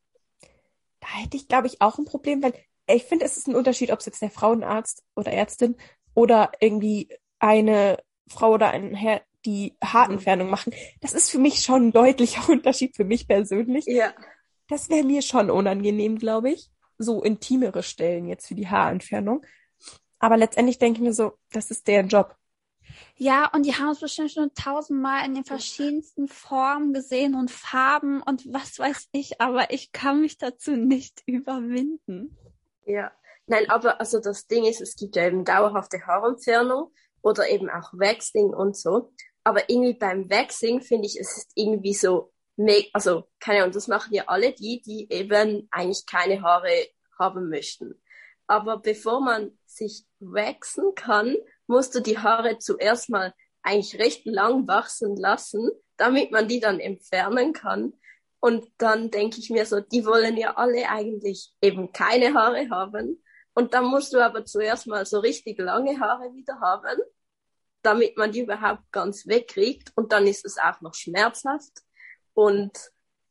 [1.00, 2.54] da hätte ich, glaube ich, auch ein Problem, weil
[2.86, 5.76] ich finde, es ist ein Unterschied, ob es jetzt der Frauenarzt oder Ärztin
[6.14, 7.98] oder irgendwie eine
[8.28, 10.72] Frau oder ein Herr die Haarentfernung machen.
[11.00, 13.84] Das ist für mich schon ein deutlicher Unterschied für mich persönlich.
[13.86, 14.14] Ja.
[14.68, 16.70] Das wäre mir schon unangenehm, glaube ich.
[16.98, 19.44] So intimere Stellen jetzt für die Haarentfernung.
[20.20, 22.36] Aber letztendlich denke ich mir so, das ist deren Job.
[23.16, 28.22] Ja, und die haben es bestimmt schon tausendmal in den verschiedensten Formen gesehen und Farben
[28.22, 32.36] und was weiß ich, aber ich kann mich dazu nicht überwinden.
[32.84, 33.12] Ja,
[33.46, 37.92] nein, aber also das Ding ist, es gibt ja eben dauerhafte Haarentfernung oder eben auch
[37.92, 39.12] Waxing und so.
[39.44, 42.32] Aber irgendwie beim Waxing finde ich, es ist irgendwie so,
[42.92, 46.86] also keine Ahnung, das machen ja alle die, die eben eigentlich keine Haare
[47.18, 48.00] haben möchten.
[48.46, 51.36] Aber bevor man sich waxen kann,
[51.72, 56.80] musst du die Haare zuerst mal eigentlich recht lang wachsen lassen, damit man die dann
[56.80, 57.92] entfernen kann.
[58.40, 63.22] Und dann denke ich mir so, die wollen ja alle eigentlich eben keine Haare haben.
[63.54, 67.00] Und dann musst du aber zuerst mal so richtig lange Haare wieder haben
[67.82, 69.92] damit man die überhaupt ganz wegkriegt.
[69.96, 71.82] Und dann ist es auch noch schmerzhaft.
[72.34, 72.72] Und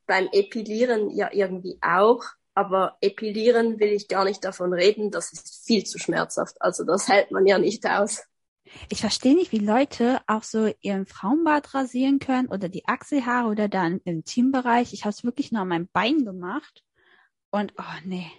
[0.06, 2.23] beim Epilieren ja irgendwie auch.
[2.54, 5.10] Aber Epilieren will ich gar nicht davon reden.
[5.10, 6.62] Das ist viel zu schmerzhaft.
[6.62, 8.23] Also das hält man ja nicht aus.
[8.89, 13.67] Ich verstehe nicht, wie Leute auch so ihren Frauenbart rasieren können oder die Achselhaare oder
[13.67, 14.93] dann im Teambereich.
[14.93, 16.84] Ich habe es wirklich nur an meinem Bein gemacht.
[17.50, 18.32] Und oh nee,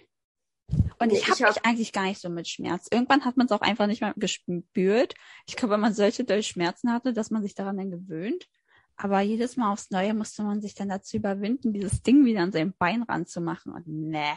[0.99, 1.55] und ich habe hab...
[1.55, 2.87] mich eigentlich gar nicht so mit Schmerz.
[2.91, 5.15] Irgendwann hat man es auch einfach nicht mehr gespürt.
[5.45, 8.47] Ich glaube, wenn man solche durch Schmerzen hatte, dass man sich daran dann gewöhnt.
[8.95, 12.51] Aber jedes Mal aufs Neue musste man sich dann dazu überwinden, dieses Ding wieder an
[12.51, 13.73] sein Bein ranzumachen.
[13.73, 14.33] Und nee.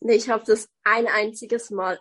[0.00, 2.00] Nee, ich habe das ein einziges Mal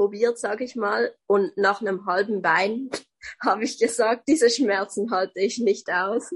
[0.00, 1.14] ausprobiert, sag ich mal.
[1.26, 2.90] Und nach einem halben Bein
[3.44, 6.30] habe ich gesagt, diese Schmerzen halte ich nicht aus.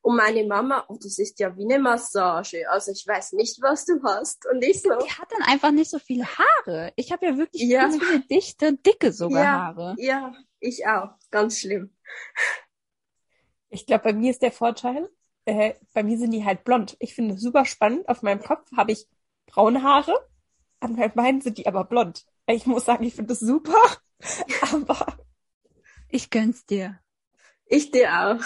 [0.00, 2.68] Und meine Mama, oh, das ist ja wie eine Massage.
[2.70, 4.46] Also ich weiß nicht, was du hast.
[4.50, 4.88] Und ich so.
[4.88, 6.92] Die hat dann einfach nicht so viele Haare.
[6.96, 7.82] Ich habe ja wirklich ja.
[7.82, 9.94] ganz viele dichte, dicke sogar ja, Haare.
[9.98, 11.10] Ja, ich auch.
[11.30, 11.94] Ganz schlimm.
[13.68, 15.08] Ich glaube, bei mir ist der Vorteil,
[15.44, 16.96] äh, bei mir sind die halt blond.
[16.98, 18.08] Ich finde es super spannend.
[18.08, 19.06] Auf meinem Kopf habe ich
[19.46, 20.14] braune Haare,
[20.80, 22.24] an meinen Beinen sind die aber blond.
[22.50, 23.78] Ich muss sagen, ich finde das super.
[24.72, 25.18] aber
[26.08, 26.98] ich gönn's dir.
[27.66, 28.44] Ich dir auch.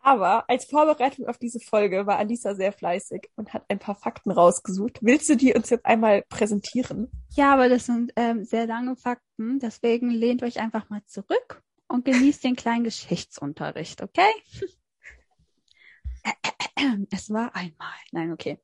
[0.00, 4.32] Aber als Vorbereitung auf diese Folge war Alisa sehr fleißig und hat ein paar Fakten
[4.32, 4.98] rausgesucht.
[5.00, 7.08] Willst du die uns jetzt einmal präsentieren?
[7.30, 9.60] Ja, aber das sind ähm, sehr lange Fakten.
[9.60, 14.32] Deswegen lehnt euch einfach mal zurück und genießt den kleinen Geschichtsunterricht, okay?
[17.10, 17.94] Es war einmal.
[18.10, 18.58] Nein, okay.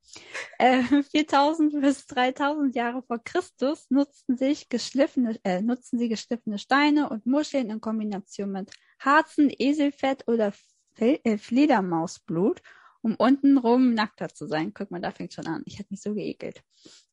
[0.58, 7.08] Äh, 4000 bis 3000 Jahre vor Christus nutzten sich geschliffene, äh, nutzten sie geschliffene Steine
[7.08, 10.52] und Muscheln in Kombination mit Harzen, Eselfett oder
[10.94, 12.60] Fel äh, Fledermausblut,
[13.02, 14.74] um untenrum nackter zu sein.
[14.74, 15.62] Guck mal, da fängt schon an.
[15.66, 16.62] Ich hätte mich so geekelt.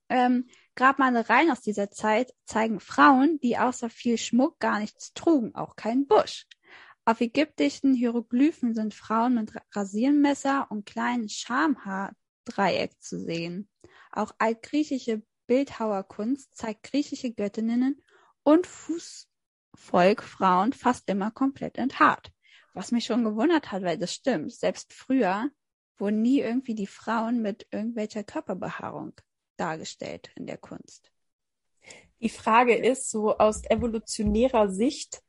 [0.10, 5.76] Ähm, Grabmalereien aus dieser Zeit zeigen Frauen, die außer viel Schmuck gar nichts trugen, auch
[5.76, 6.46] keinen Busch.
[7.08, 13.70] Auf ägyptischen Hieroglyphen sind Frauen mit Rasiermesser und kleinen Schamhaardreieck zu sehen.
[14.12, 18.02] Auch altgriechische Bildhauerkunst zeigt griechische Göttinnen
[18.42, 22.32] und Fußvolkfrauen fast immer komplett enthaart.
[22.74, 24.52] Was mich schon gewundert hat, weil das stimmt.
[24.52, 25.52] Selbst früher
[25.98, 29.14] wurden nie irgendwie die Frauen mit irgendwelcher Körperbehaarung
[29.58, 31.12] dargestellt in der Kunst.
[32.20, 35.22] Die Frage ist, so aus evolutionärer Sicht,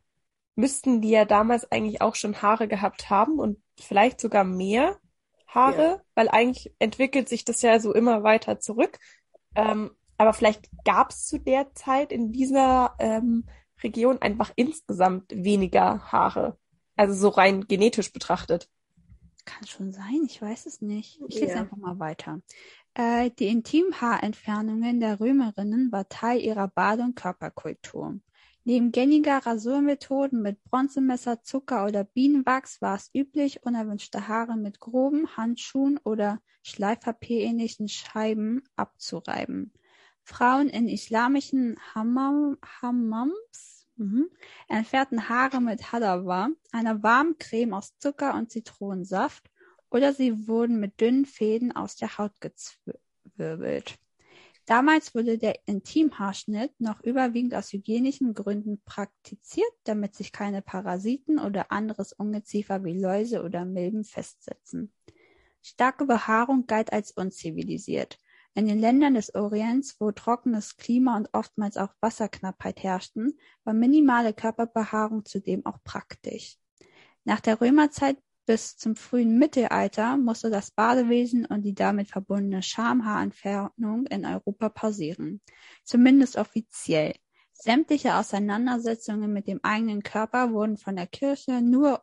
[0.56, 4.98] müssten die ja damals eigentlich auch schon Haare gehabt haben und vielleicht sogar mehr
[5.46, 6.02] Haare, ja.
[6.14, 8.98] weil eigentlich entwickelt sich das ja so immer weiter zurück.
[9.54, 13.44] Ähm, aber vielleicht gab es zu der Zeit in dieser ähm,
[13.82, 16.58] Region einfach insgesamt weniger Haare.
[16.96, 18.70] Also so rein genetisch betrachtet.
[19.44, 21.20] Kann schon sein, ich weiß es nicht.
[21.28, 21.60] Ich lese ja.
[21.60, 22.40] einfach mal weiter.
[22.94, 28.18] Äh, die Intimhaarentfernungen der Römerinnen war Teil ihrer Bade- und Körperkultur.
[28.68, 35.36] Neben gängiger Rasurmethoden mit Bronzemesser, Zucker oder Bienenwachs war es üblich, unerwünschte Haare mit groben
[35.36, 39.72] Handschuhen oder Schleifpapierähnlichen Scheiben abzureiben.
[40.24, 44.28] Frauen in islamischen Hammam, Hammams mhm,
[44.66, 49.48] entfernten Haare mit Halawa, einer warmen Creme aus Zucker und Zitronensaft,
[49.90, 53.96] oder sie wurden mit dünnen Fäden aus der Haut gezwirbelt.
[54.66, 61.70] Damals wurde der Intimhaarschnitt noch überwiegend aus hygienischen Gründen praktiziert, damit sich keine Parasiten oder
[61.70, 64.92] anderes Ungeziefer wie Läuse oder Milben festsetzen.
[65.62, 68.18] Starke Behaarung galt als unzivilisiert.
[68.54, 74.32] In den Ländern des Orients, wo trockenes Klima und oftmals auch Wasserknappheit herrschten, war minimale
[74.32, 76.56] Körperbehaarung zudem auch praktisch.
[77.24, 84.06] Nach der Römerzeit bis zum frühen Mittelalter musste das Badewesen und die damit verbundene Schamhaarentfernung
[84.06, 85.40] in Europa pausieren,
[85.84, 87.14] zumindest offiziell.
[87.52, 92.02] Sämtliche Auseinandersetzungen mit dem eigenen Körper wurden von der Kirche nur,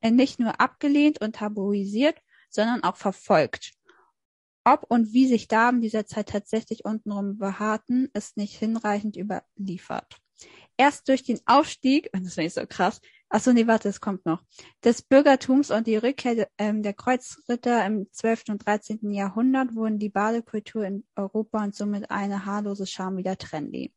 [0.00, 2.18] äh, nicht nur abgelehnt und tabuisiert,
[2.50, 3.72] sondern auch verfolgt.
[4.64, 10.18] Ob und wie sich Damen dieser Zeit tatsächlich untenrum behaarten, ist nicht hinreichend überliefert.
[10.76, 13.00] Erst durch den Aufstieg, und das finde ich so krass,
[13.34, 14.44] Achso, nee, warte, es kommt noch.
[14.84, 18.44] Des Bürgertums und die Rückkehr ähm, der Kreuzritter im 12.
[18.50, 19.10] und 13.
[19.10, 23.92] Jahrhundert wurden die Badekultur in Europa und somit eine haarlose Scham wieder trendy.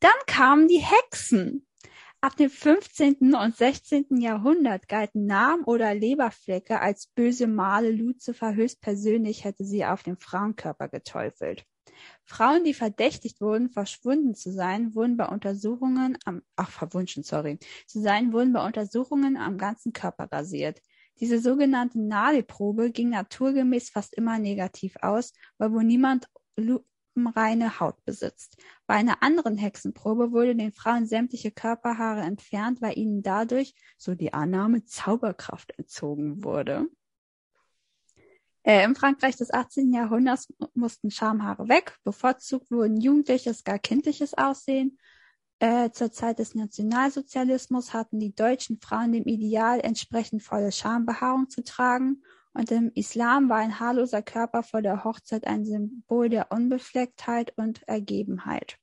[0.00, 1.64] Dann kamen die Hexen.
[2.20, 3.36] Ab dem 15.
[3.36, 4.20] und 16.
[4.20, 7.92] Jahrhundert galten Namen oder Leberflecke als böse Male.
[7.92, 11.64] Luzifer höchstpersönlich hätte sie auf dem Frauenkörper geteufelt.
[12.24, 18.00] Frauen, die verdächtigt wurden, verschwunden zu sein, wurden bei Untersuchungen am, ach, verwunschen, sorry, zu
[18.00, 20.80] sein, wurden bei Untersuchungen am ganzen Körper rasiert.
[21.20, 28.56] Diese sogenannte Nadelprobe ging naturgemäß fast immer negativ aus, weil wohl niemand lupenreine Haut besitzt.
[28.86, 34.32] Bei einer anderen Hexenprobe wurde den Frauen sämtliche Körperhaare entfernt, weil ihnen dadurch, so die
[34.32, 36.86] Annahme, Zauberkraft entzogen wurde.
[38.64, 39.92] Äh, Im Frankreich des 18.
[39.92, 41.96] Jahrhunderts mussten Schamhaare weg.
[42.04, 44.98] Bevorzugt wurden jugendliches, gar kindliches Aussehen.
[45.58, 51.62] Äh, zur Zeit des Nationalsozialismus hatten die deutschen Frauen dem Ideal entsprechend volle Schambehaarung zu
[51.64, 52.22] tragen.
[52.54, 57.82] Und im Islam war ein haarloser Körper vor der Hochzeit ein Symbol der Unbeflecktheit und
[57.88, 58.76] Ergebenheit.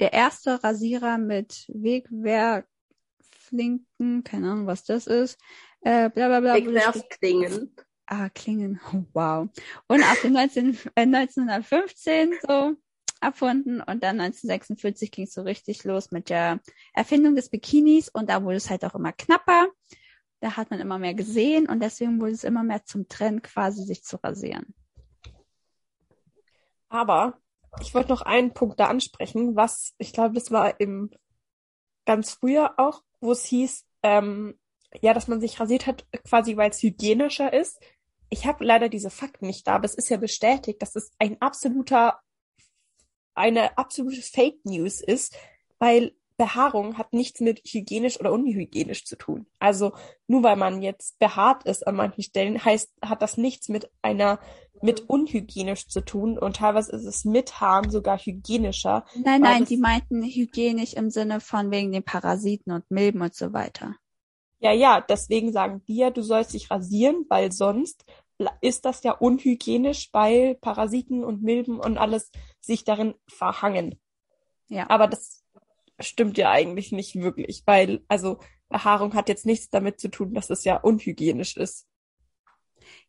[0.00, 5.38] Der erste Rasierer mit Wegwerflinken, keine Ahnung, was das ist,
[5.82, 6.54] äh, bla bla bla.
[6.54, 7.76] Wegwerfklingen.
[8.14, 8.78] Ah, Klingen,
[9.14, 9.48] wow.
[9.88, 12.74] Und ab dem 19, äh, 1915 so
[13.22, 16.60] erfunden und dann 1946 ging es so richtig los mit der
[16.92, 19.68] Erfindung des Bikinis und da wurde es halt auch immer knapper.
[20.40, 23.82] Da hat man immer mehr gesehen und deswegen wurde es immer mehr zum Trend, quasi
[23.82, 24.74] sich zu rasieren.
[26.90, 27.38] Aber
[27.80, 31.08] ich wollte noch einen Punkt da ansprechen, was ich glaube, das war im
[32.04, 34.58] ganz früher auch, wo es hieß, ähm,
[35.00, 37.80] ja, dass man sich rasiert hat, quasi weil es hygienischer ist
[38.32, 41.40] ich habe leider diese Fakten nicht da, aber es ist ja bestätigt, dass es ein
[41.42, 42.18] absoluter,
[43.34, 45.36] eine absolute Fake News ist,
[45.78, 49.46] weil Behaarung hat nichts mit hygienisch oder unhygienisch zu tun.
[49.58, 49.92] Also
[50.28, 54.40] nur weil man jetzt behaart ist an manchen Stellen, heißt, hat das nichts mit einer
[54.80, 59.04] mit unhygienisch zu tun und teilweise ist es mit Haaren sogar hygienischer.
[59.22, 63.52] Nein, nein, die meinten hygienisch im Sinne von wegen den Parasiten und Milben und so
[63.52, 63.94] weiter.
[64.62, 68.04] Ja, ja, deswegen sagen wir, du sollst dich rasieren, weil sonst
[68.60, 74.00] ist das ja unhygienisch, weil Parasiten und Milben und alles sich darin verhangen.
[74.68, 74.88] Ja.
[74.90, 75.44] Aber das
[76.00, 80.50] stimmt ja eigentlich nicht wirklich, weil, also Behaarung hat jetzt nichts damit zu tun, dass
[80.50, 81.86] es ja unhygienisch ist.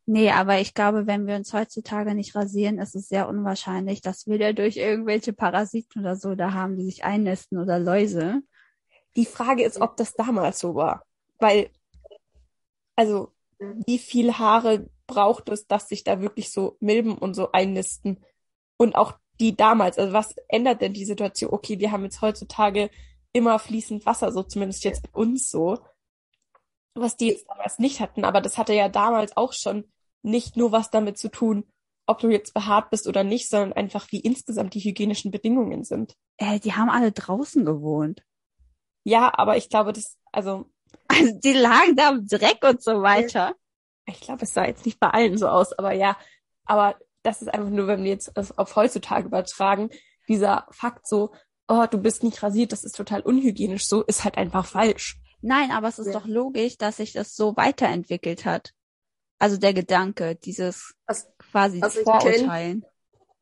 [0.06, 4.28] Nee, aber ich glaube, wenn wir uns heutzutage nicht rasieren, ist es sehr unwahrscheinlich, dass
[4.28, 8.42] wir da durch irgendwelche Parasiten oder so da haben, die sich einnisten oder Läuse.
[9.16, 11.06] Die Frage ist, ob das damals so war.
[11.40, 11.70] Weil,
[12.98, 18.24] also, wie viel Haare braucht es, dass sich da wirklich so Milben und so einnisten.
[18.78, 21.54] Und auch die damals, also was ändert denn die Situation?
[21.54, 22.90] Okay, wir haben jetzt heutzutage
[23.34, 25.80] immer fließend Wasser, so zumindest jetzt bei uns so,
[26.96, 29.86] was die jetzt damals nicht hatten, aber das hatte ja damals auch schon
[30.22, 31.66] nicht nur was damit zu tun,
[32.06, 36.16] ob du jetzt behaart bist oder nicht, sondern einfach, wie insgesamt die hygienischen Bedingungen sind.
[36.38, 38.24] Äh, die haben alle draußen gewohnt.
[39.04, 40.70] Ja, aber ich glaube, das, also.
[41.08, 43.56] Also die lagen da im Dreck und so weiter.
[44.06, 46.18] Ich glaube, es sah jetzt nicht bei allen so aus, aber ja.
[46.66, 49.90] Aber das ist einfach nur, wenn wir jetzt das auf heutzutage übertragen,
[50.28, 51.34] dieser Fakt so,
[51.68, 55.20] oh, du bist nicht rasiert, das ist total unhygienisch, so ist halt einfach falsch.
[55.42, 56.14] Nein, aber es ist ja.
[56.14, 58.74] doch logisch, dass sich das so weiterentwickelt hat.
[59.40, 62.86] Also der Gedanke, dieses also, quasi also Vorurteilen.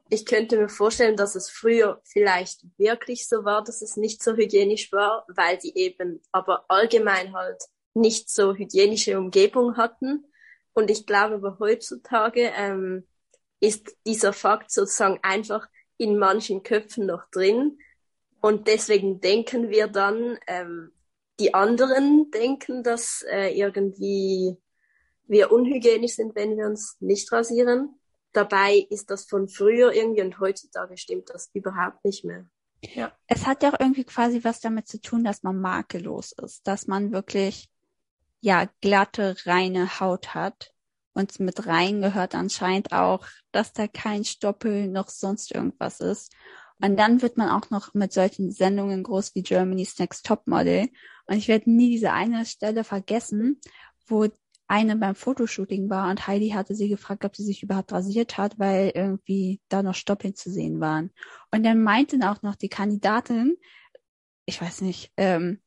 [0.10, 4.24] Ich, ich könnte mir vorstellen, dass es früher vielleicht wirklich so war, dass es nicht
[4.24, 7.62] so hygienisch war, weil die eben aber allgemein halt
[7.93, 10.26] nicht so hygienische Umgebung hatten.
[10.73, 13.07] Und ich glaube, aber heutzutage ähm,
[13.60, 17.77] ist dieser Fakt sozusagen einfach in manchen Köpfen noch drin.
[18.41, 20.91] Und deswegen denken wir dann, ähm,
[21.39, 24.57] die anderen denken, dass äh, irgendwie
[25.27, 27.99] wir unhygienisch sind, wenn wir uns nicht rasieren.
[28.34, 32.45] Dabei ist das von früher irgendwie und heutzutage stimmt das überhaupt nicht mehr.
[32.81, 33.12] Ja.
[33.27, 36.88] Es hat ja auch irgendwie quasi was damit zu tun, dass man makellos ist, dass
[36.88, 37.69] man wirklich
[38.41, 40.73] ja glatte, reine Haut hat.
[41.13, 46.34] Und mit rein gehört anscheinend auch, dass da kein Stoppel noch sonst irgendwas ist.
[46.82, 50.89] Und dann wird man auch noch mit solchen Sendungen groß wie Germany's Next Top Model.
[51.27, 53.60] Und ich werde nie diese eine Stelle vergessen,
[54.08, 54.27] wo
[54.67, 58.58] eine beim Fotoshooting war und Heidi hatte sie gefragt, ob sie sich überhaupt rasiert hat,
[58.58, 61.12] weil irgendwie da noch Stoppeln zu sehen waren.
[61.51, 63.58] Und dann meinten auch noch die Kandidatin,
[64.45, 65.62] ich weiß nicht, ähm,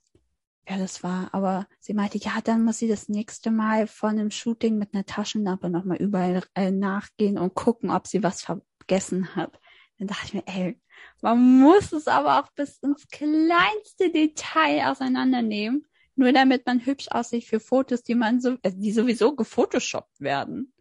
[0.66, 4.30] wer das war, aber sie meinte, ja, dann muss sie das nächste Mal von einem
[4.30, 9.58] Shooting mit einer Taschenlampe nochmal überall äh, nachgehen und gucken, ob sie was vergessen hat.
[9.98, 10.80] Dann dachte ich mir, ey,
[11.22, 17.44] man muss es aber auch bis ins kleinste Detail auseinandernehmen nur damit man hübsch aussieht
[17.44, 20.72] für Fotos, die man so, äh, die sowieso gefotoshoppt werden.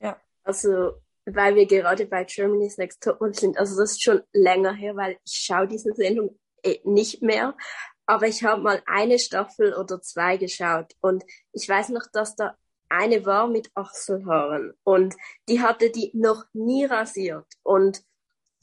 [0.00, 0.92] Ja, also
[1.24, 5.18] weil wir gerade bei Germany's Next Topmodel sind, also das ist schon länger her, weil
[5.24, 7.56] ich schaue diese Sendung eh nicht mehr,
[8.06, 12.56] aber ich habe mal eine Staffel oder zwei geschaut und ich weiß noch, dass da
[12.88, 15.14] eine war mit Achselhaaren und
[15.48, 17.46] die hatte die noch nie rasiert.
[17.62, 18.02] Und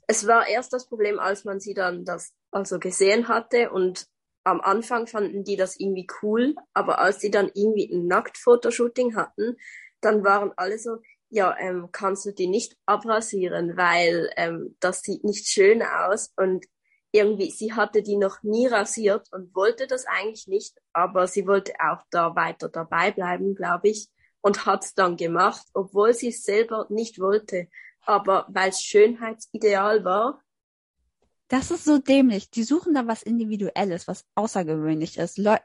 [0.07, 4.07] es war erst das Problem, als man sie dann das also gesehen hatte und
[4.43, 9.57] am Anfang fanden die das irgendwie cool, aber als die dann irgendwie ein Nacktfotoshooting hatten,
[10.01, 10.97] dann waren alle so,
[11.29, 16.65] ja, ähm, kannst du die nicht abrasieren, weil ähm, das sieht nicht schön aus und
[17.11, 21.73] irgendwie, sie hatte die noch nie rasiert und wollte das eigentlich nicht, aber sie wollte
[21.79, 24.09] auch da weiter dabei bleiben, glaube ich,
[24.41, 27.67] und hat's dann gemacht, obwohl sie es selber nicht wollte.
[28.05, 30.41] Aber weil es Schönheitsideal war,
[31.47, 32.51] das ist so dämlich.
[32.51, 35.37] Die suchen da was Individuelles, was Außergewöhnliches.
[35.37, 35.57] Leu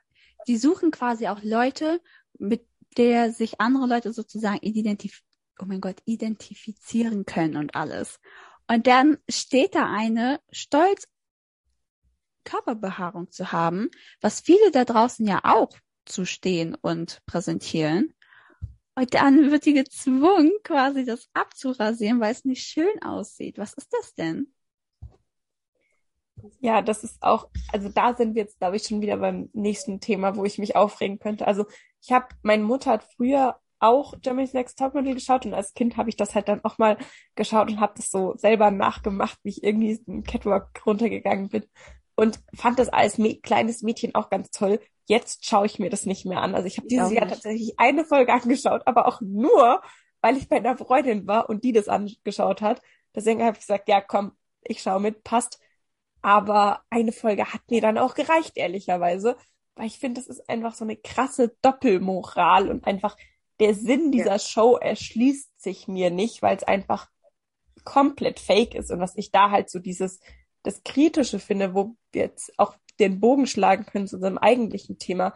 [0.49, 2.01] die suchen quasi auch Leute,
[2.39, 5.23] mit der sich andere Leute sozusagen identif
[5.61, 8.21] oh mein Gott, identifizieren können und alles.
[8.69, 11.07] Und dann steht da eine stolz
[12.45, 15.71] Körperbehaarung zu haben, was viele da draußen ja auch
[16.05, 18.13] zu stehen und präsentieren.
[18.95, 23.59] Und dann wird die gezwungen, quasi das abzurasieren, weil es nicht schön aussieht.
[23.59, 24.53] Was ist das denn?
[26.61, 30.01] Ja, das ist auch, also da sind wir jetzt, glaube ich, schon wieder beim nächsten
[30.01, 31.47] Thema, wo ich mich aufregen könnte.
[31.47, 31.65] Also
[32.03, 36.09] ich habe, meine Mutter hat früher auch Germany's Next Topmodel geschaut und als Kind habe
[36.09, 36.97] ich das halt dann auch mal
[37.35, 41.65] geschaut und habe das so selber nachgemacht, wie ich irgendwie einen Catwalk runtergegangen bin
[42.17, 44.81] und fand das als kleines Mädchen auch ganz toll.
[45.07, 46.55] Jetzt schaue ich mir das nicht mehr an.
[46.55, 49.83] Also ich habe dieses Jahr tatsächlich eine Folge angeschaut, aber auch nur,
[50.21, 52.81] weil ich bei einer Freundin war und die das angeschaut hat.
[53.15, 55.61] Deswegen habe ich gesagt, ja komm, ich schaue mit, passt.
[56.23, 59.37] Aber eine Folge hat mir dann auch gereicht, ehrlicherweise,
[59.75, 63.17] weil ich finde, das ist einfach so eine krasse Doppelmoral und einfach
[63.61, 64.39] der Sinn dieser ja.
[64.39, 67.09] Show erschließt sich mir nicht, weil es einfach
[67.85, 70.21] komplett fake ist und was ich da halt so dieses
[70.65, 75.35] das Kritische finde, wo wir jetzt auch den Bogen schlagen können zu unserem eigentlichen Thema,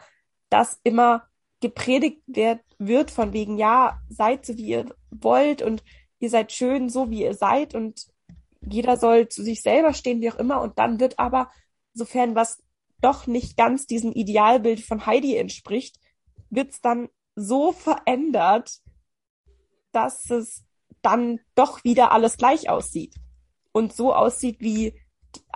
[0.49, 1.29] dass immer
[1.61, 5.83] gepredigt wird, wird von wegen, ja, seid so wie ihr wollt und
[6.19, 8.09] ihr seid schön so wie ihr seid und
[8.61, 10.61] jeder soll zu sich selber stehen, wie auch immer.
[10.61, 11.51] Und dann wird aber,
[11.95, 12.63] sofern was
[13.01, 15.97] doch nicht ganz diesem Idealbild von Heidi entspricht,
[16.51, 18.81] wird's dann so verändert,
[19.93, 20.65] dass es
[21.03, 23.15] dann doch wieder alles gleich aussieht.
[23.73, 24.95] Und so aussieht, wie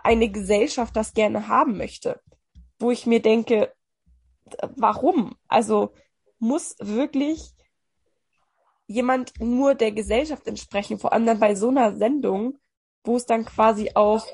[0.03, 2.21] eine Gesellschaft das gerne haben möchte.
[2.79, 3.73] Wo ich mir denke,
[4.77, 5.37] warum?
[5.49, 5.93] Also
[6.39, 7.53] muss wirklich
[8.87, 12.59] jemand nur der Gesellschaft entsprechen, vor allem dann bei so einer Sendung,
[13.05, 14.27] wo es dann quasi auch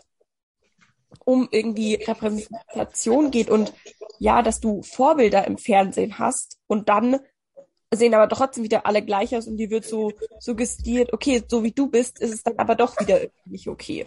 [1.24, 3.72] um irgendwie Repräsentation geht und
[4.18, 7.20] ja, dass du Vorbilder im Fernsehen hast und dann
[7.92, 11.72] sehen aber trotzdem wieder alle gleich aus und die wird so suggestiert, okay, so wie
[11.72, 14.06] du bist, ist es dann aber doch wieder nicht okay.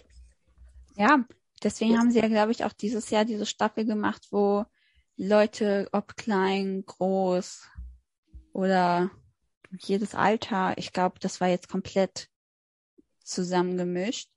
[0.95, 1.25] Ja,
[1.63, 4.65] deswegen haben sie ja, glaube ich, auch dieses Jahr diese Staffel gemacht, wo
[5.17, 7.67] Leute, ob klein, groß
[8.53, 9.11] oder
[9.79, 12.27] jedes Alter, ich glaube, das war jetzt komplett
[13.23, 14.29] zusammengemischt.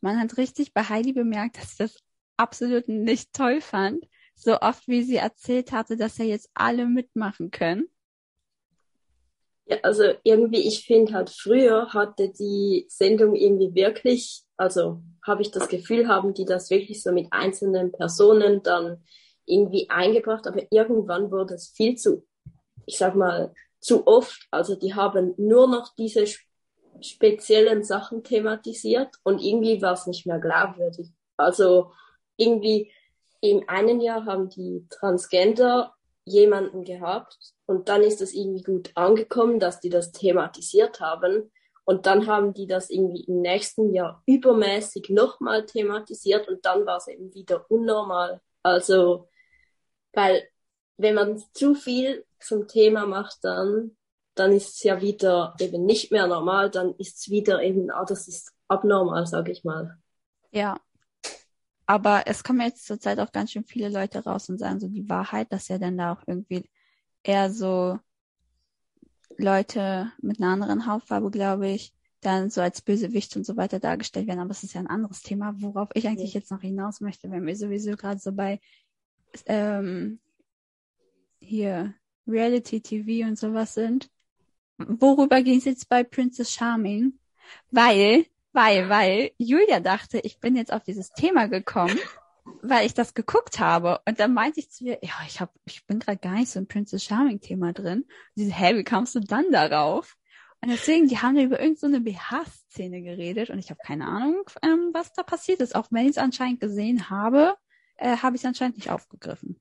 [0.00, 1.96] Man hat richtig bei Heidi bemerkt, dass ich das
[2.36, 4.06] absolut nicht toll fand.
[4.34, 7.88] So oft, wie sie erzählt hatte, dass ja jetzt alle mitmachen können.
[9.64, 15.50] Ja, also irgendwie, ich finde halt, früher hatte die Sendung irgendwie wirklich, also habe ich
[15.50, 19.04] das Gefühl, haben die das wirklich so mit einzelnen Personen dann
[19.44, 22.26] irgendwie eingebracht, aber irgendwann wurde es viel zu,
[22.86, 24.46] ich sag mal, zu oft.
[24.50, 26.24] Also die haben nur noch diese
[27.00, 31.08] speziellen Sachen thematisiert und irgendwie war es nicht mehr glaubwürdig.
[31.36, 31.92] Also
[32.36, 32.92] irgendwie
[33.40, 35.94] im einen Jahr haben die Transgender
[36.24, 41.52] jemanden gehabt und dann ist es irgendwie gut angekommen, dass die das thematisiert haben.
[41.86, 46.96] Und dann haben die das irgendwie im nächsten Jahr übermäßig nochmal thematisiert und dann war
[46.96, 48.40] es eben wieder unnormal.
[48.64, 49.28] Also,
[50.12, 50.48] weil
[50.96, 53.96] wenn man zu viel zum Thema macht, dann,
[54.34, 58.04] dann ist es ja wieder eben nicht mehr normal, dann ist es wieder eben, ah,
[58.04, 59.96] das ist abnormal, sag ich mal.
[60.50, 60.80] Ja.
[61.86, 65.08] Aber es kommen jetzt zurzeit auch ganz schön viele Leute raus und sagen so die
[65.08, 66.68] Wahrheit, dass ja dann da auch irgendwie
[67.22, 68.00] eher so
[69.38, 74.26] Leute mit einer anderen Hautfarbe, glaube ich, dann so als Bösewicht und so weiter dargestellt
[74.26, 74.40] werden.
[74.40, 76.40] Aber es ist ja ein anderes Thema, worauf ich eigentlich ja.
[76.40, 78.60] jetzt noch hinaus möchte, wenn wir sowieso gerade so bei
[79.46, 80.18] ähm,
[81.38, 81.94] hier
[82.26, 84.10] Reality TV und sowas sind.
[84.78, 87.18] Worüber ging es jetzt bei Princess Charming?
[87.70, 91.98] Weil, weil, weil Julia dachte, ich bin jetzt auf dieses Thema gekommen
[92.62, 94.00] weil ich das geguckt habe.
[94.06, 96.58] Und dann meinte ich zu ihr, ja, ich hab, ich bin gerade gar nicht so
[96.58, 98.02] im Princess Charming Thema drin.
[98.02, 100.16] Und sie so, hä, wie kamst du dann darauf?
[100.62, 104.42] Und deswegen, die haben ja über irgendeine so BH-Szene geredet und ich habe keine Ahnung,
[104.62, 105.76] ähm, was da passiert ist.
[105.76, 107.54] Auch wenn ich es anscheinend gesehen habe,
[107.96, 109.60] äh, habe ich es anscheinend nicht aufgegriffen.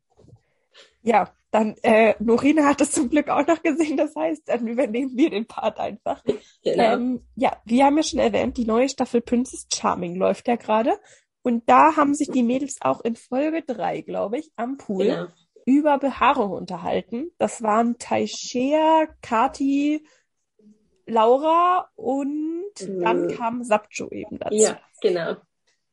[1.04, 5.16] Ja, dann äh, Norina hat es zum Glück auch noch gesehen, das heißt, dann übernehmen
[5.16, 6.24] wir den Part einfach.
[6.64, 6.94] Genau.
[6.94, 10.98] Ähm, ja, wir haben ja schon erwähnt, die neue Staffel Princess Charming läuft ja gerade
[11.46, 15.28] und da haben sich die Mädels auch in Folge drei, glaube ich, am Pool genau.
[15.64, 17.30] über Behaarung unterhalten.
[17.38, 20.04] Das waren Taishea, Kati,
[21.06, 23.00] Laura und mhm.
[23.00, 24.56] dann kam Sapcho eben dazu.
[24.56, 25.36] Ja, genau.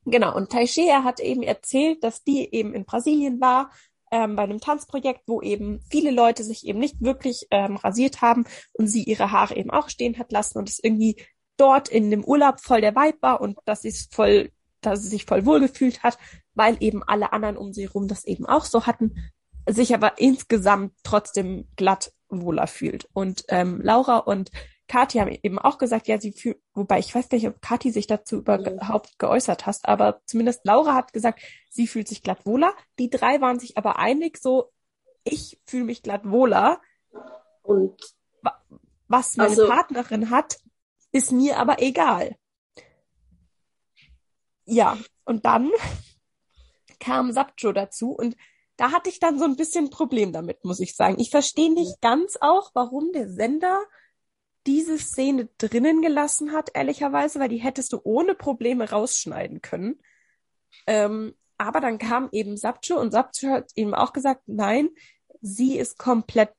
[0.05, 3.69] Genau, und Taishea hat eben erzählt, dass die eben in Brasilien war,
[4.09, 8.45] ähm, bei einem Tanzprojekt, wo eben viele Leute sich eben nicht wirklich ähm, rasiert haben
[8.73, 11.15] und sie ihre Haare eben auch stehen hat lassen und es irgendwie
[11.57, 14.49] dort in dem Urlaub voll der Vibe war und das ist voll
[14.85, 16.17] dass sie sich voll wohl gefühlt hat,
[16.53, 19.15] weil eben alle anderen um sie herum das eben auch so hatten,
[19.67, 23.07] sich aber insgesamt trotzdem glatt wohler fühlt.
[23.13, 24.51] Und ähm, Laura und
[24.87, 28.07] Kathi haben eben auch gesagt, ja, sie fühlt, wobei ich weiß nicht, ob Kathi sich
[28.07, 32.73] dazu überhaupt geäußert hast, aber zumindest Laura hat gesagt, sie fühlt sich glatt wohler.
[32.99, 34.71] Die drei waren sich aber einig, so,
[35.23, 36.81] ich fühle mich glatt wohler.
[37.61, 37.97] Und
[39.07, 40.57] was meine also, Partnerin hat,
[41.11, 42.35] ist mir aber egal.
[44.65, 45.71] Ja, und dann
[46.99, 48.35] kam Sapcho dazu und
[48.77, 51.19] da hatte ich dann so ein bisschen Problem damit, muss ich sagen.
[51.19, 53.83] Ich verstehe nicht ganz auch, warum der Sender
[54.65, 59.99] diese Szene drinnen gelassen hat, ehrlicherweise, weil die hättest du ohne Probleme rausschneiden können.
[60.87, 64.89] Ähm, aber dann kam eben Sapcho und Sapcho hat ihm auch gesagt, nein,
[65.41, 66.51] sie ist komplett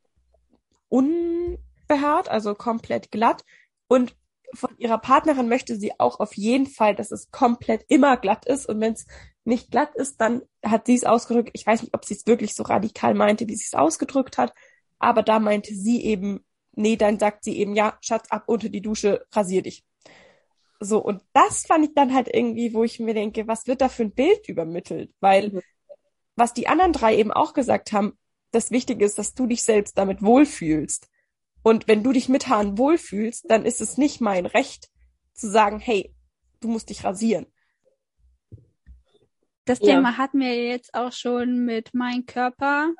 [0.89, 3.45] unbehaart, also komplett glatt.
[3.89, 4.15] Und
[4.55, 8.67] von ihrer Partnerin möchte sie auch auf jeden Fall, dass es komplett immer glatt ist.
[8.67, 9.07] Und wenn es
[9.45, 11.51] nicht glatt ist, dann hat sie es ausgedrückt.
[11.53, 14.55] Ich weiß nicht, ob sie es wirklich so radikal meinte, wie sie es ausgedrückt hat.
[14.99, 18.81] Aber da meinte sie eben, nee, dann sagt sie eben, ja, Schatz, ab unter die
[18.81, 19.85] Dusche, rasier dich.
[20.81, 23.89] So, und das fand ich dann halt irgendwie, wo ich mir denke, was wird da
[23.89, 25.13] für ein Bild übermittelt?
[25.21, 25.61] Weil, mhm.
[26.37, 28.19] was die anderen drei eben auch gesagt haben,
[28.51, 31.09] das Wichtige ist, dass du dich selbst damit wohlfühlst.
[31.65, 34.91] Und wenn du dich mit Haaren wohlfühlst, dann ist es nicht mein Recht
[35.33, 36.15] zu sagen, hey,
[36.61, 37.47] du musst dich rasieren.
[39.65, 39.95] Das ja.
[39.95, 42.93] Thema hatten wir jetzt auch schon mit mein Körper,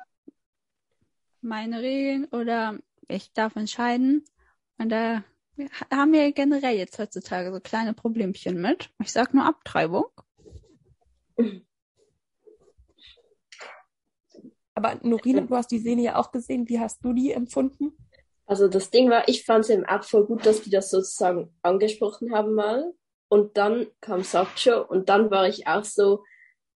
[1.41, 4.25] meine Regeln oder ich darf entscheiden.
[4.79, 5.23] Und da
[5.91, 8.89] haben wir generell jetzt heutzutage so kleine Problemchen mit.
[8.99, 10.05] Ich sag nur Abtreibung.
[14.73, 16.67] Aber Norina, du hast die Szene ja auch gesehen.
[16.67, 17.95] Wie hast du die empfunden?
[18.45, 21.53] Also das Ding war, ich fand es eben auch voll gut, dass die das sozusagen
[21.61, 22.93] angesprochen haben mal.
[23.27, 26.23] Und dann kam Sapcho und dann war ich auch so,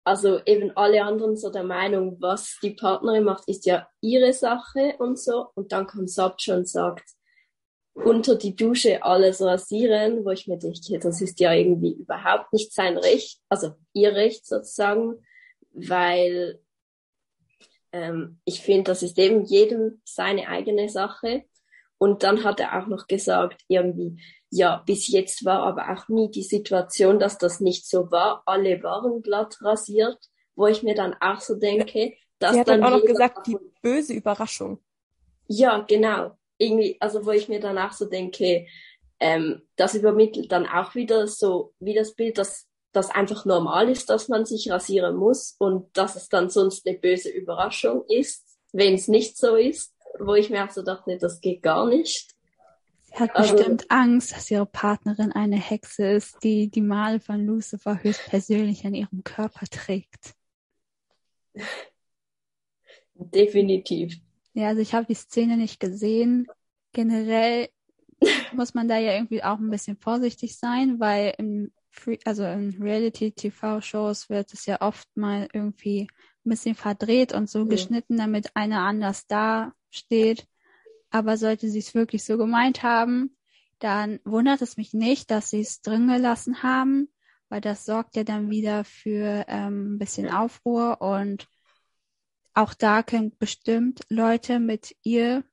[0.05, 4.95] also eben alle anderen so der Meinung, was die Partnerin macht, ist ja ihre Sache
[4.99, 5.49] und so.
[5.55, 7.05] Und dann kommt Sabcha und sagt,
[8.05, 12.73] unter die Dusche alles rasieren, wo ich mir denke, das ist ja irgendwie überhaupt nicht
[12.73, 15.23] sein Recht, also ihr Recht sozusagen,
[15.73, 16.61] weil
[17.93, 21.45] ähm, ich finde, das ist eben jedem seine eigene Sache.
[21.99, 24.21] Und dann hat er auch noch gesagt, irgendwie,
[24.51, 28.43] ja, bis jetzt war aber auch nie die Situation, dass das nicht so war.
[28.47, 30.19] Alle waren glatt rasiert,
[30.55, 33.59] wo ich mir dann auch so denke, dass Sie hat dann auch noch gesagt, die
[33.83, 34.79] böse Überraschung.
[35.49, 36.37] Ja, genau.
[36.57, 38.67] Irgendwie, also wo ich mir danach so denke,
[39.21, 44.09] ähm, das übermittelt dann auch wieder so wie das Bild, dass das einfach normal ist,
[44.09, 48.95] dass man sich rasieren muss und dass es dann sonst eine böse Überraschung ist, wenn
[48.95, 52.35] es nicht so ist, wo ich mir auch so dachte, das geht gar nicht.
[53.05, 57.45] Sie hat also, bestimmt Angst, dass ihre Partnerin eine Hexe ist, die die Male von
[57.47, 60.35] Lucifer höchstpersönlich an ihrem Körper trägt.
[63.15, 64.17] Definitiv.
[64.55, 66.47] Ja, also ich habe die Szene nicht gesehen.
[66.93, 67.69] Generell
[68.53, 72.77] muss man da ja irgendwie auch ein bisschen vorsichtig sein, weil im Free, also in
[72.81, 76.09] Reality-TV-Shows wird es ja oft mal irgendwie
[76.45, 77.65] ein bisschen verdreht und so ja.
[77.65, 80.47] geschnitten, damit einer anders da steht.
[81.11, 83.37] Aber sollte sie es wirklich so gemeint haben,
[83.79, 87.09] dann wundert es mich nicht, dass sie es drin gelassen haben,
[87.49, 91.01] weil das sorgt ja dann wieder für ähm, ein bisschen Aufruhr.
[91.01, 91.49] Und
[92.55, 95.45] auch da können bestimmt Leute mit ihr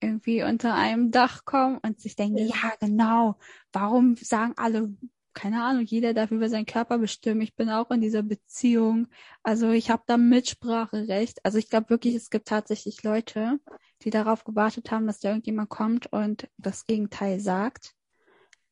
[0.00, 3.38] irgendwie unter einem Dach kommen und sich denken, ja, ja genau,
[3.72, 4.94] warum sagen alle,
[5.34, 7.40] keine Ahnung, jeder darf über seinen Körper bestimmen.
[7.40, 9.08] Ich bin auch in dieser Beziehung.
[9.42, 11.44] Also ich habe da Mitspracherecht.
[11.44, 13.58] Also ich glaube wirklich, es gibt tatsächlich Leute,
[14.02, 17.94] die darauf gewartet haben, dass da irgendjemand kommt und das Gegenteil sagt.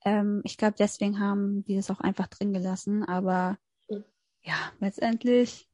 [0.04, 3.04] Ähm, ich glaube, deswegen haben die das auch einfach drin gelassen.
[3.04, 3.58] Aber
[4.42, 5.68] ja, letztendlich,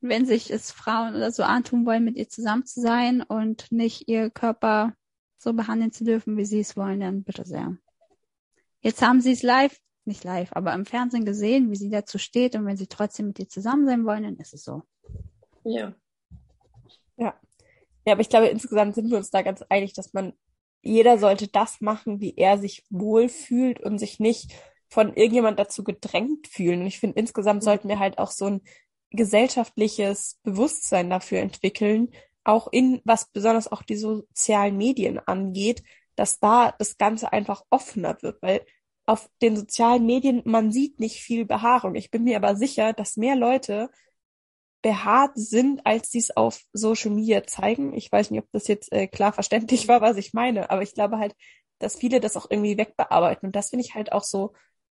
[0.00, 4.08] wenn sich es Frauen oder so antun wollen, mit ihr zusammen zu sein und nicht
[4.08, 4.94] ihr Körper
[5.38, 7.76] so behandeln zu dürfen, wie sie es wollen, dann bitte sehr.
[8.80, 12.54] Jetzt haben sie es live, nicht live, aber im Fernsehen gesehen, wie sie dazu steht
[12.54, 14.82] und wenn sie trotzdem mit ihr zusammen sein wollen, dann ist es so.
[15.64, 15.94] Ja.
[17.16, 17.34] Ja.
[18.06, 20.34] Ja, aber ich glaube, insgesamt sind wir uns da ganz einig, dass man,
[20.82, 24.52] jeder sollte das machen, wie er sich wohlfühlt und sich nicht
[24.88, 26.82] von irgendjemand dazu gedrängt fühlen.
[26.82, 27.64] Und ich finde, insgesamt mhm.
[27.64, 28.60] sollten wir halt auch so ein
[29.10, 32.10] gesellschaftliches Bewusstsein dafür entwickeln,
[32.44, 35.82] auch in, was besonders auch die sozialen Medien angeht,
[36.14, 38.64] dass da das Ganze einfach offener wird, weil
[39.06, 41.94] auf den sozialen Medien, man sieht nicht viel Behaarung.
[41.94, 43.90] Ich bin mir aber sicher, dass mehr Leute
[44.82, 47.94] behaart sind, als sie es auf Social Media zeigen.
[47.94, 50.94] Ich weiß nicht, ob das jetzt äh, klar verständlich war, was ich meine, aber ich
[50.94, 51.34] glaube halt,
[51.78, 53.46] dass viele das auch irgendwie wegbearbeiten.
[53.46, 54.52] Und das finde ich halt auch so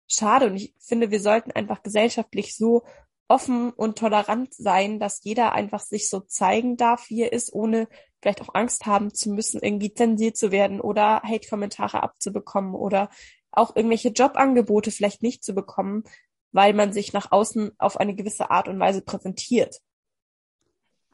[0.08, 0.47] schade.
[0.47, 2.84] Und ich finde, wir sollten einfach gesellschaftlich so
[3.28, 7.88] offen und tolerant sein, dass jeder einfach sich so zeigen darf, wie er ist, ohne
[8.22, 13.10] vielleicht auch Angst haben zu müssen, irgendwie zensiert zu werden oder Hate-Kommentare abzubekommen oder
[13.58, 16.03] auch irgendwelche Jobangebote vielleicht nicht zu bekommen,
[16.51, 19.82] weil man sich nach außen auf eine gewisse Art und Weise präsentiert.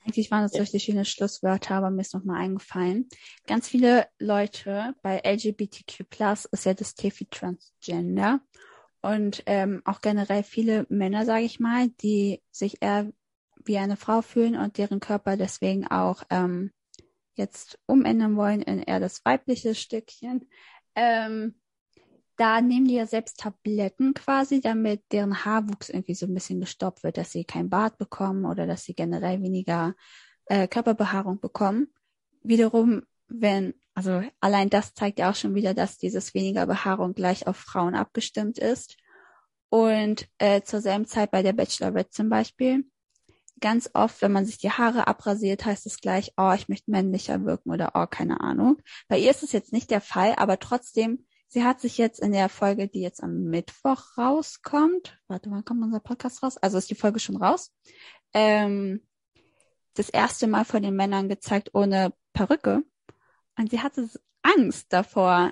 [0.04, 3.08] Eigentlich waren das richtig schöne Schlusswörter, aber mir ist nochmal eingefallen.
[3.46, 8.42] Ganz viele Leute bei LGBTQ Plus ist ja das Tefi Transgender
[9.02, 13.12] und ähm, auch generell viele Männer, sage ich mal, die sich eher
[13.64, 16.72] wie eine Frau fühlen und deren Körper deswegen auch ähm,
[17.36, 20.50] jetzt umändern wollen in eher das weibliche Stückchen.
[20.96, 21.61] Ähm,
[22.42, 27.04] da nehmen die ja selbst Tabletten quasi, damit deren Haarwuchs irgendwie so ein bisschen gestoppt
[27.04, 29.94] wird, dass sie kein Bart bekommen oder dass sie generell weniger
[30.46, 31.94] äh, Körperbehaarung bekommen.
[32.42, 37.46] Wiederum, wenn, also allein das zeigt ja auch schon wieder, dass dieses weniger Behaarung gleich
[37.46, 38.98] auf Frauen abgestimmt ist.
[39.70, 42.90] Und äh, zur selben Zeit bei der Bachelorette zum Beispiel,
[43.60, 47.46] ganz oft, wenn man sich die Haare abrasiert, heißt es gleich, oh, ich möchte männlicher
[47.46, 48.82] wirken oder oh, keine Ahnung.
[49.08, 51.24] Bei ihr ist es jetzt nicht der Fall, aber trotzdem
[51.54, 55.84] Sie hat sich jetzt in der Folge, die jetzt am Mittwoch rauskommt, warte, wann kommt
[55.84, 56.56] unser Podcast raus?
[56.56, 57.74] Also ist die Folge schon raus,
[58.34, 59.06] ähm,
[59.96, 62.86] das erste Mal vor den Männern gezeigt ohne Perücke.
[63.58, 64.10] Und sie hatte
[64.42, 65.52] Angst davor,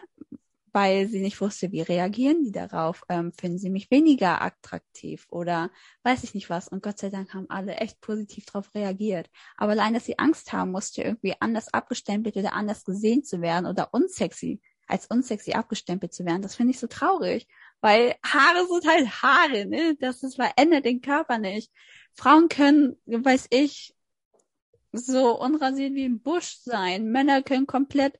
[0.71, 3.03] weil sie nicht wusste, wie reagieren die darauf.
[3.09, 5.69] Ähm, finden sie mich weniger attraktiv oder
[6.03, 6.69] weiß ich nicht was.
[6.69, 9.29] Und Gott sei Dank haben alle echt positiv darauf reagiert.
[9.57, 13.65] Aber allein, dass sie Angst haben musste, irgendwie anders abgestempelt oder anders gesehen zu werden
[13.65, 16.41] oder unsexy als unsexy abgestempelt zu werden.
[16.41, 17.47] Das finde ich so traurig,
[17.81, 19.95] weil Haare sind halt Haare, ne?
[19.99, 21.71] Das ist, verändert den Körper nicht.
[22.13, 23.95] Frauen können, weiß ich,
[24.91, 27.11] so unrasiert wie ein Busch sein.
[27.11, 28.19] Männer können komplett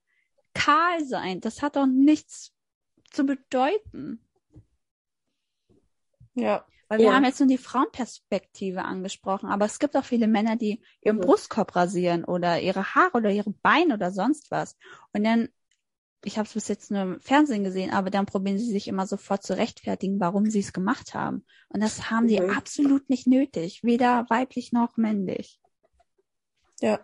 [0.53, 1.41] kahl sein.
[1.41, 2.53] Das hat doch nichts
[3.11, 4.24] zu bedeuten.
[6.36, 6.65] Ja.
[6.89, 7.13] Weil wir ja.
[7.13, 11.20] haben jetzt nur die Frauenperspektive angesprochen, aber es gibt auch viele Männer, die ihren.
[11.20, 14.76] Brustkorb rasieren oder ihre Haare oder ihre Beine oder sonst was.
[15.13, 15.49] Und dann,
[16.24, 19.07] ich habe es bis jetzt nur im Fernsehen gesehen, aber dann probieren sie sich immer
[19.07, 21.45] sofort zu rechtfertigen, warum sie es gemacht haben.
[21.70, 22.30] Und das haben mhm.
[22.30, 25.59] die absolut nicht nötig, weder weiblich noch männlich.
[26.82, 26.99] Ja.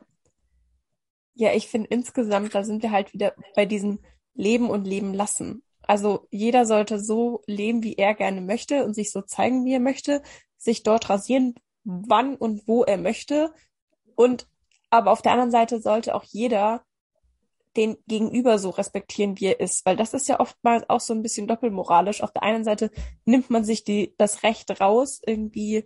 [1.34, 4.00] Ja, ich finde insgesamt, da sind wir halt wieder bei diesem
[4.34, 5.64] Leben und Leben lassen.
[5.82, 9.80] Also jeder sollte so leben, wie er gerne möchte und sich so zeigen, wie er
[9.80, 10.24] möchte,
[10.58, 13.54] sich dort rasieren, wann und wo er möchte.
[14.16, 14.48] Und
[14.90, 16.85] aber auf der anderen Seite sollte auch jeder
[17.78, 21.22] den Gegenüber so respektieren, wie er ist, weil das ist ja oftmals auch so ein
[21.22, 22.22] bisschen doppelmoralisch.
[22.22, 22.92] Auf der einen Seite
[23.26, 25.86] nimmt man sich die, das Recht raus, irgendwie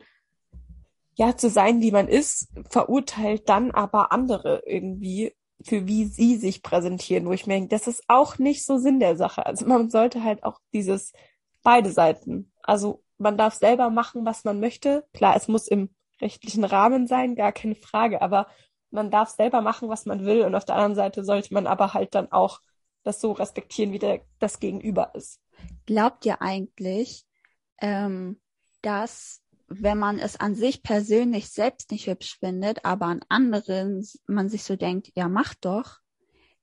[1.16, 6.64] ja zu sein, wie man ist, verurteilt dann aber andere irgendwie für wie sie sich
[6.64, 9.46] präsentieren, wo ich mir denke, das ist auch nicht so Sinn der Sache.
[9.46, 11.12] Also man sollte halt auch dieses
[11.64, 12.52] beide Seiten.
[12.64, 15.06] Also man darf selber machen, was man möchte.
[15.14, 15.90] Klar, es muss im
[16.22, 18.48] rechtlichen Rahmen sein, gar keine Frage, aber
[18.92, 21.94] man darf selber machen, was man will und auf der anderen Seite sollte man aber
[21.94, 22.60] halt dann auch
[23.04, 25.40] das so respektieren, wie der, das Gegenüber ist.
[25.86, 27.26] Glaubt ihr eigentlich,
[27.80, 28.40] ähm,
[28.82, 34.50] dass wenn man es an sich persönlich selbst nicht hübsch findet, aber an anderen man
[34.50, 36.00] sich so denkt, ja, mach doch,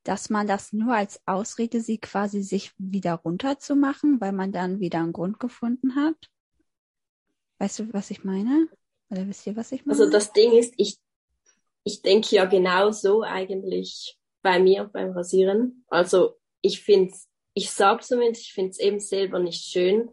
[0.03, 5.01] dass man das nur als Ausrede sieht, quasi sich wieder runterzumachen, weil man dann wieder
[5.01, 6.17] einen Grund gefunden hat?
[7.59, 8.69] Weißt du, was ich meine?
[9.11, 9.99] Oder wisst ihr, was ich meine?
[9.99, 10.99] Also das Ding ist, ich,
[11.87, 15.85] ich denke ja genau so eigentlich bei mir beim Rasieren.
[15.87, 17.15] Also ich finde
[17.55, 20.11] ich sage zumindest, ich finde es eben selber nicht schön,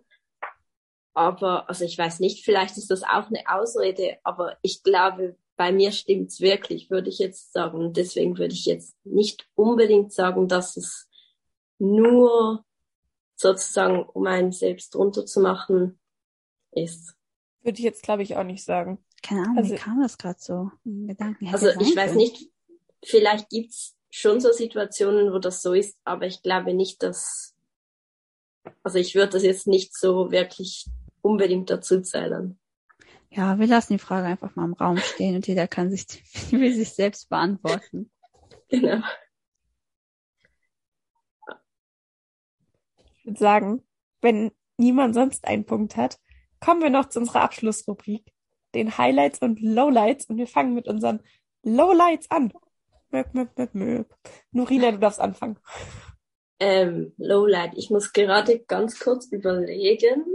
[1.13, 5.71] aber, also ich weiß nicht, vielleicht ist das auch eine Ausrede, aber ich glaube, bei
[5.71, 7.91] mir stimmt's wirklich, würde ich jetzt sagen.
[7.91, 11.09] Deswegen würde ich jetzt nicht unbedingt sagen, dass es
[11.80, 12.63] nur
[13.36, 15.99] sozusagen, um einen selbst runterzumachen,
[16.71, 17.15] ist.
[17.61, 19.03] Würde ich jetzt, glaube ich, auch nicht sagen.
[19.24, 20.71] Keine Ahnung, also, wie kam das gerade so?
[20.84, 22.51] Gedanken also ich weiß nicht,
[23.03, 27.55] vielleicht gibt's schon so Situationen, wo das so ist, aber ich glaube nicht, dass,
[28.84, 30.86] also ich würde das jetzt nicht so wirklich
[31.21, 32.59] unbedingt dazu zählen.
[33.32, 36.05] Ja, wir lassen die Frage einfach mal im Raum stehen und jeder kann sich,
[36.51, 38.11] will sich selbst beantworten.
[38.69, 39.03] Genau.
[43.19, 43.84] Ich würde sagen,
[44.21, 46.19] wenn niemand sonst einen Punkt hat,
[46.59, 48.32] kommen wir noch zu unserer Abschlussrubrik,
[48.74, 51.21] den Highlights und Lowlights und wir fangen mit unseren
[51.63, 52.51] Lowlights an.
[53.11, 54.15] Möp, möp, möp, möp.
[54.51, 55.57] Norina, du darfst anfangen.
[56.59, 57.74] Ähm, Lowlight.
[57.76, 60.26] Ich muss gerade ganz kurz überlegen.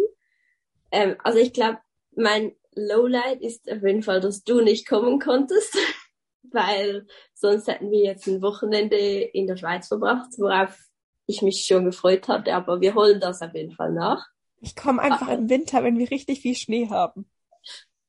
[0.91, 1.78] Ähm, also ich glaube,
[2.14, 5.76] mein Lowlight ist auf jeden Fall, dass du nicht kommen konntest,
[6.43, 10.78] weil sonst hätten wir jetzt ein Wochenende in der Schweiz verbracht, worauf
[11.26, 14.26] ich mich schon gefreut hatte, aber wir holen das auf jeden Fall nach.
[14.61, 17.28] Ich komme einfach aber, im Winter, wenn wir richtig viel Schnee haben.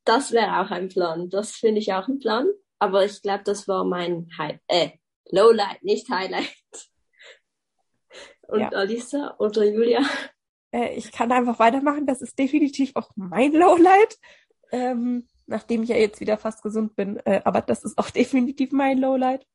[0.10, 1.30] Das wäre auch ein Plan.
[1.30, 2.48] Das finde ich auch ein Plan.
[2.80, 4.90] Aber ich glaube, das war mein High äh,
[5.30, 6.50] Lowlight, nicht Highlight.
[8.48, 8.70] Und ja.
[8.70, 10.02] Alisa oder Julia?
[10.72, 12.08] Äh, ich kann einfach weitermachen.
[12.08, 14.18] Das ist definitiv auch mein Lowlight.
[14.72, 17.18] Ähm, nachdem ich ja jetzt wieder fast gesund bin.
[17.26, 19.46] Äh, aber das ist auch definitiv mein Lowlight.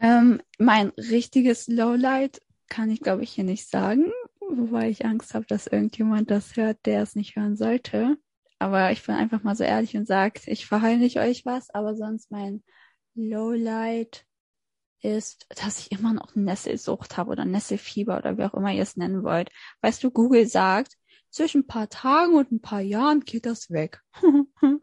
[0.00, 4.10] Ähm, mein richtiges Lowlight kann ich, glaube ich, hier nicht sagen,
[4.50, 8.16] wobei ich Angst habe, dass irgendjemand das hört, der es nicht hören sollte.
[8.58, 12.30] Aber ich bin einfach mal so ehrlich und sage, ich verheimliche euch was, aber sonst
[12.30, 12.62] mein
[13.14, 14.26] Lowlight
[15.02, 18.96] ist, dass ich immer noch Nesselsucht habe oder Nesselfieber oder wie auch immer ihr es
[18.96, 19.50] nennen wollt.
[19.82, 20.96] Weißt du, Google sagt,
[21.30, 24.00] zwischen ein paar Tagen und ein paar Jahren geht das weg.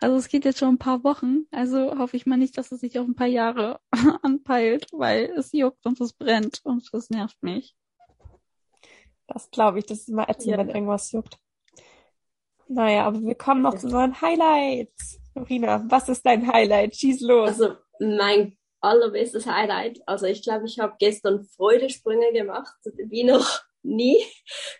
[0.00, 1.46] also es geht jetzt schon ein paar Wochen.
[1.50, 3.80] Also hoffe ich mal nicht, dass es sich auf ein paar Jahre
[4.22, 7.76] anpeilt, weil es juckt und es brennt und es nervt mich.
[9.32, 10.58] Das glaube ich, das ist immer ätzend, ja.
[10.58, 11.38] wenn irgendwas juckt.
[12.68, 15.20] Naja, aber wir kommen noch zu unseren Highlights.
[15.48, 16.94] Rina, was ist dein Highlight?
[16.96, 17.48] Schieß los.
[17.48, 20.00] Also mein allerbestes Highlight.
[20.06, 22.74] Also ich glaube, ich habe gestern Freudesprünge gemacht,
[23.08, 24.18] wie noch nie,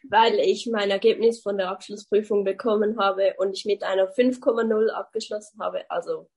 [0.09, 5.61] weil ich mein Ergebnis von der Abschlussprüfung bekommen habe und ich mit einer 5,0 abgeschlossen
[5.61, 6.28] habe, also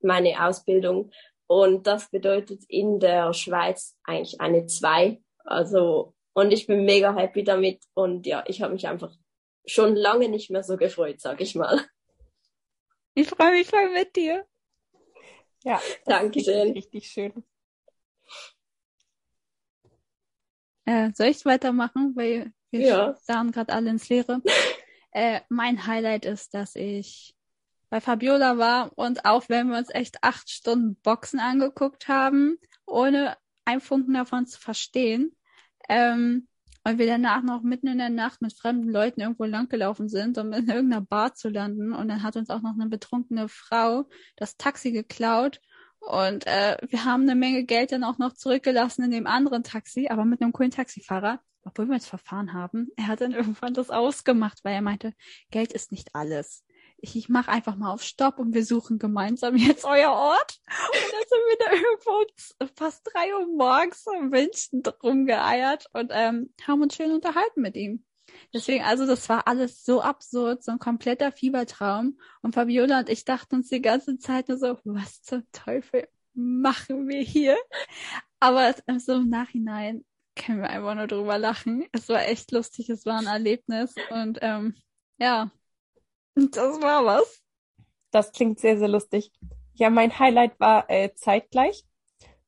[0.00, 1.10] meine Ausbildung.
[1.46, 5.20] Und das bedeutet in der Schweiz eigentlich eine 2.
[5.44, 9.12] Also, und ich bin mega happy damit und ja, ich habe mich einfach
[9.66, 11.80] schon lange nicht mehr so gefreut, sag ich mal.
[13.14, 14.44] Ich freue mich voll mit dir.
[15.62, 16.72] Ja, Dankeschön.
[16.72, 17.44] Richtig schön.
[20.84, 22.14] Äh, soll ich weitermachen?
[22.16, 23.14] Weil wir ja.
[23.22, 24.42] sahen gerade alle ins Leere.
[25.12, 27.34] äh, mein Highlight ist, dass ich
[27.88, 33.36] bei Fabiola war und auch wenn wir uns echt acht Stunden Boxen angeguckt haben, ohne
[33.64, 35.34] ein Funken davon zu verstehen,
[35.88, 36.48] ähm,
[36.86, 40.52] Und wir danach noch mitten in der Nacht mit fremden Leuten irgendwo langgelaufen sind, um
[40.52, 41.92] in irgendeiner Bar zu landen.
[41.94, 44.06] Und dann hat uns auch noch eine betrunkene Frau
[44.36, 45.60] das Taxi geklaut.
[46.00, 50.08] Und äh, wir haben eine Menge Geld dann auch noch zurückgelassen in dem anderen Taxi,
[50.08, 52.88] aber mit einem coolen Taxifahrer, obwohl wir jetzt verfahren haben.
[52.96, 55.14] Er hat dann irgendwann das ausgemacht, weil er meinte,
[55.50, 56.63] Geld ist nicht alles
[57.04, 60.60] ich, mache einfach mal auf Stopp und wir suchen gemeinsam jetzt euer Ort.
[60.66, 66.50] Und dann sind wir da irgendwo fast drei Uhr morgens im München rumgeeiert und ähm,
[66.66, 68.04] haben uns schön unterhalten mit ihm.
[68.52, 72.18] Deswegen, also das war alles so absurd, so ein kompletter Fiebertraum.
[72.42, 77.08] Und Fabiola und ich dachten uns die ganze Zeit nur so, was zum Teufel machen
[77.08, 77.56] wir hier?
[78.40, 80.04] Aber so im Nachhinein
[80.36, 81.86] können wir einfach nur drüber lachen.
[81.92, 84.74] Es war echt lustig, es war ein Erlebnis und ähm,
[85.18, 85.50] ja,
[86.34, 87.42] das war was.
[88.10, 89.32] Das klingt sehr, sehr lustig.
[89.74, 91.84] Ja, mein Highlight war äh, zeitgleich,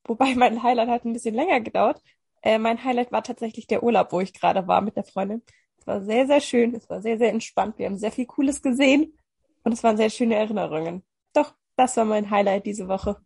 [0.05, 2.01] wobei mein Highlight hat ein bisschen länger gedauert.
[2.41, 5.41] Äh, mein Highlight war tatsächlich der Urlaub, wo ich gerade war mit der Freundin.
[5.79, 7.77] Es war sehr, sehr schön, es war sehr, sehr entspannt.
[7.77, 9.17] Wir haben sehr viel Cooles gesehen
[9.63, 11.03] und es waren sehr schöne Erinnerungen.
[11.33, 13.17] Doch, das war mein Highlight diese Woche.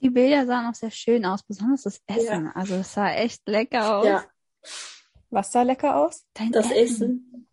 [0.00, 2.46] Die Bilder sahen auch sehr schön aus, besonders das Essen.
[2.46, 2.52] Ja.
[2.54, 4.06] Also es sah echt lecker aus.
[4.06, 4.24] Ja.
[5.30, 6.26] Was sah lecker aus?
[6.34, 6.76] Dein das Essen.
[6.76, 7.48] Essen.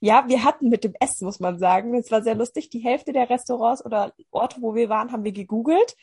[0.00, 1.94] Ja, wir hatten mit dem Essen, muss man sagen.
[1.94, 2.70] Es war sehr lustig.
[2.70, 5.96] Die Hälfte der Restaurants oder Orte, wo wir waren, haben wir gegoogelt.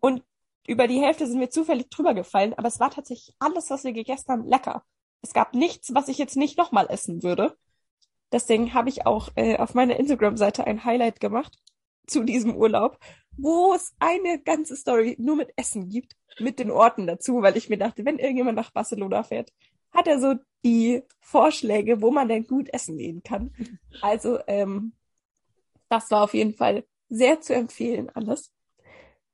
[0.00, 0.22] Und
[0.66, 2.54] über die Hälfte sind wir zufällig drüber gefallen.
[2.54, 4.84] Aber es war tatsächlich alles, was wir gegessen haben, lecker.
[5.22, 7.56] Es gab nichts, was ich jetzt nicht nochmal essen würde.
[8.32, 11.58] Deswegen habe ich auch äh, auf meiner Instagram-Seite ein Highlight gemacht
[12.06, 12.98] zu diesem Urlaub,
[13.36, 17.68] wo es eine ganze Story nur mit Essen gibt, mit den Orten dazu, weil ich
[17.68, 19.52] mir dachte, wenn irgendjemand nach Barcelona fährt,
[19.94, 20.34] hat er so
[20.64, 23.54] die Vorschläge, wo man denn gut essen gehen kann.
[24.00, 24.92] Also ähm,
[25.88, 28.52] das war auf jeden Fall sehr zu empfehlen alles.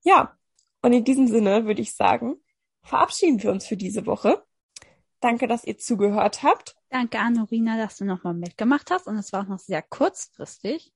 [0.03, 0.37] Ja,
[0.83, 2.37] und in diesem Sinne würde ich sagen,
[2.83, 4.43] verabschieden wir uns für diese Woche.
[5.21, 6.75] Danke, dass ihr zugehört habt.
[6.89, 10.93] Danke an Norina, dass du nochmal mitgemacht hast und es war auch noch sehr kurzfristig.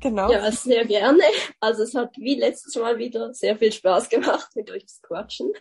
[0.00, 0.30] Genau.
[0.30, 1.22] Ja, sehr gerne.
[1.60, 5.52] Also es hat wie letztes Mal wieder sehr viel Spaß gemacht mit euch zu quatschen.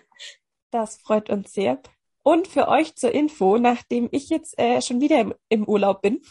[0.71, 1.81] Das freut uns sehr.
[2.29, 6.21] Und für euch zur Info, nachdem ich jetzt äh, schon wieder im, im Urlaub bin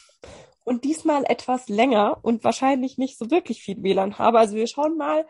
[0.63, 4.97] und diesmal etwas länger und wahrscheinlich nicht so wirklich viel WLAN habe, also wir schauen
[4.97, 5.27] mal,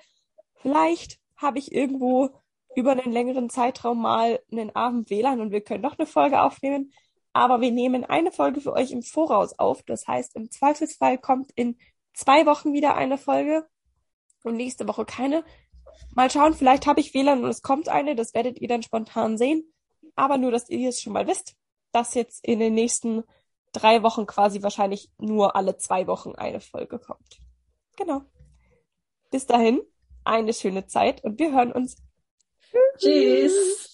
[0.57, 2.29] vielleicht habe ich irgendwo
[2.77, 6.93] über einen längeren Zeitraum mal einen Abend WLAN und wir können doch eine Folge aufnehmen.
[7.33, 9.83] Aber wir nehmen eine Folge für euch im Voraus auf.
[9.85, 11.79] Das heißt, im Zweifelsfall kommt in
[12.13, 13.67] zwei Wochen wieder eine Folge
[14.45, 15.45] und nächste Woche keine.
[16.15, 18.15] Mal schauen, vielleicht habe ich WLAN und es kommt eine.
[18.15, 19.73] Das werdet ihr dann spontan sehen.
[20.19, 21.55] Aber nur, dass ihr es schon mal wisst,
[21.93, 23.23] dass jetzt in den nächsten
[23.73, 27.39] drei Wochen quasi wahrscheinlich nur alle zwei Wochen eine Folge kommt.
[27.97, 28.23] Genau.
[29.31, 29.81] Bis dahin,
[30.25, 32.03] eine schöne Zeit und wir hören uns.
[32.99, 33.88] Tschüss.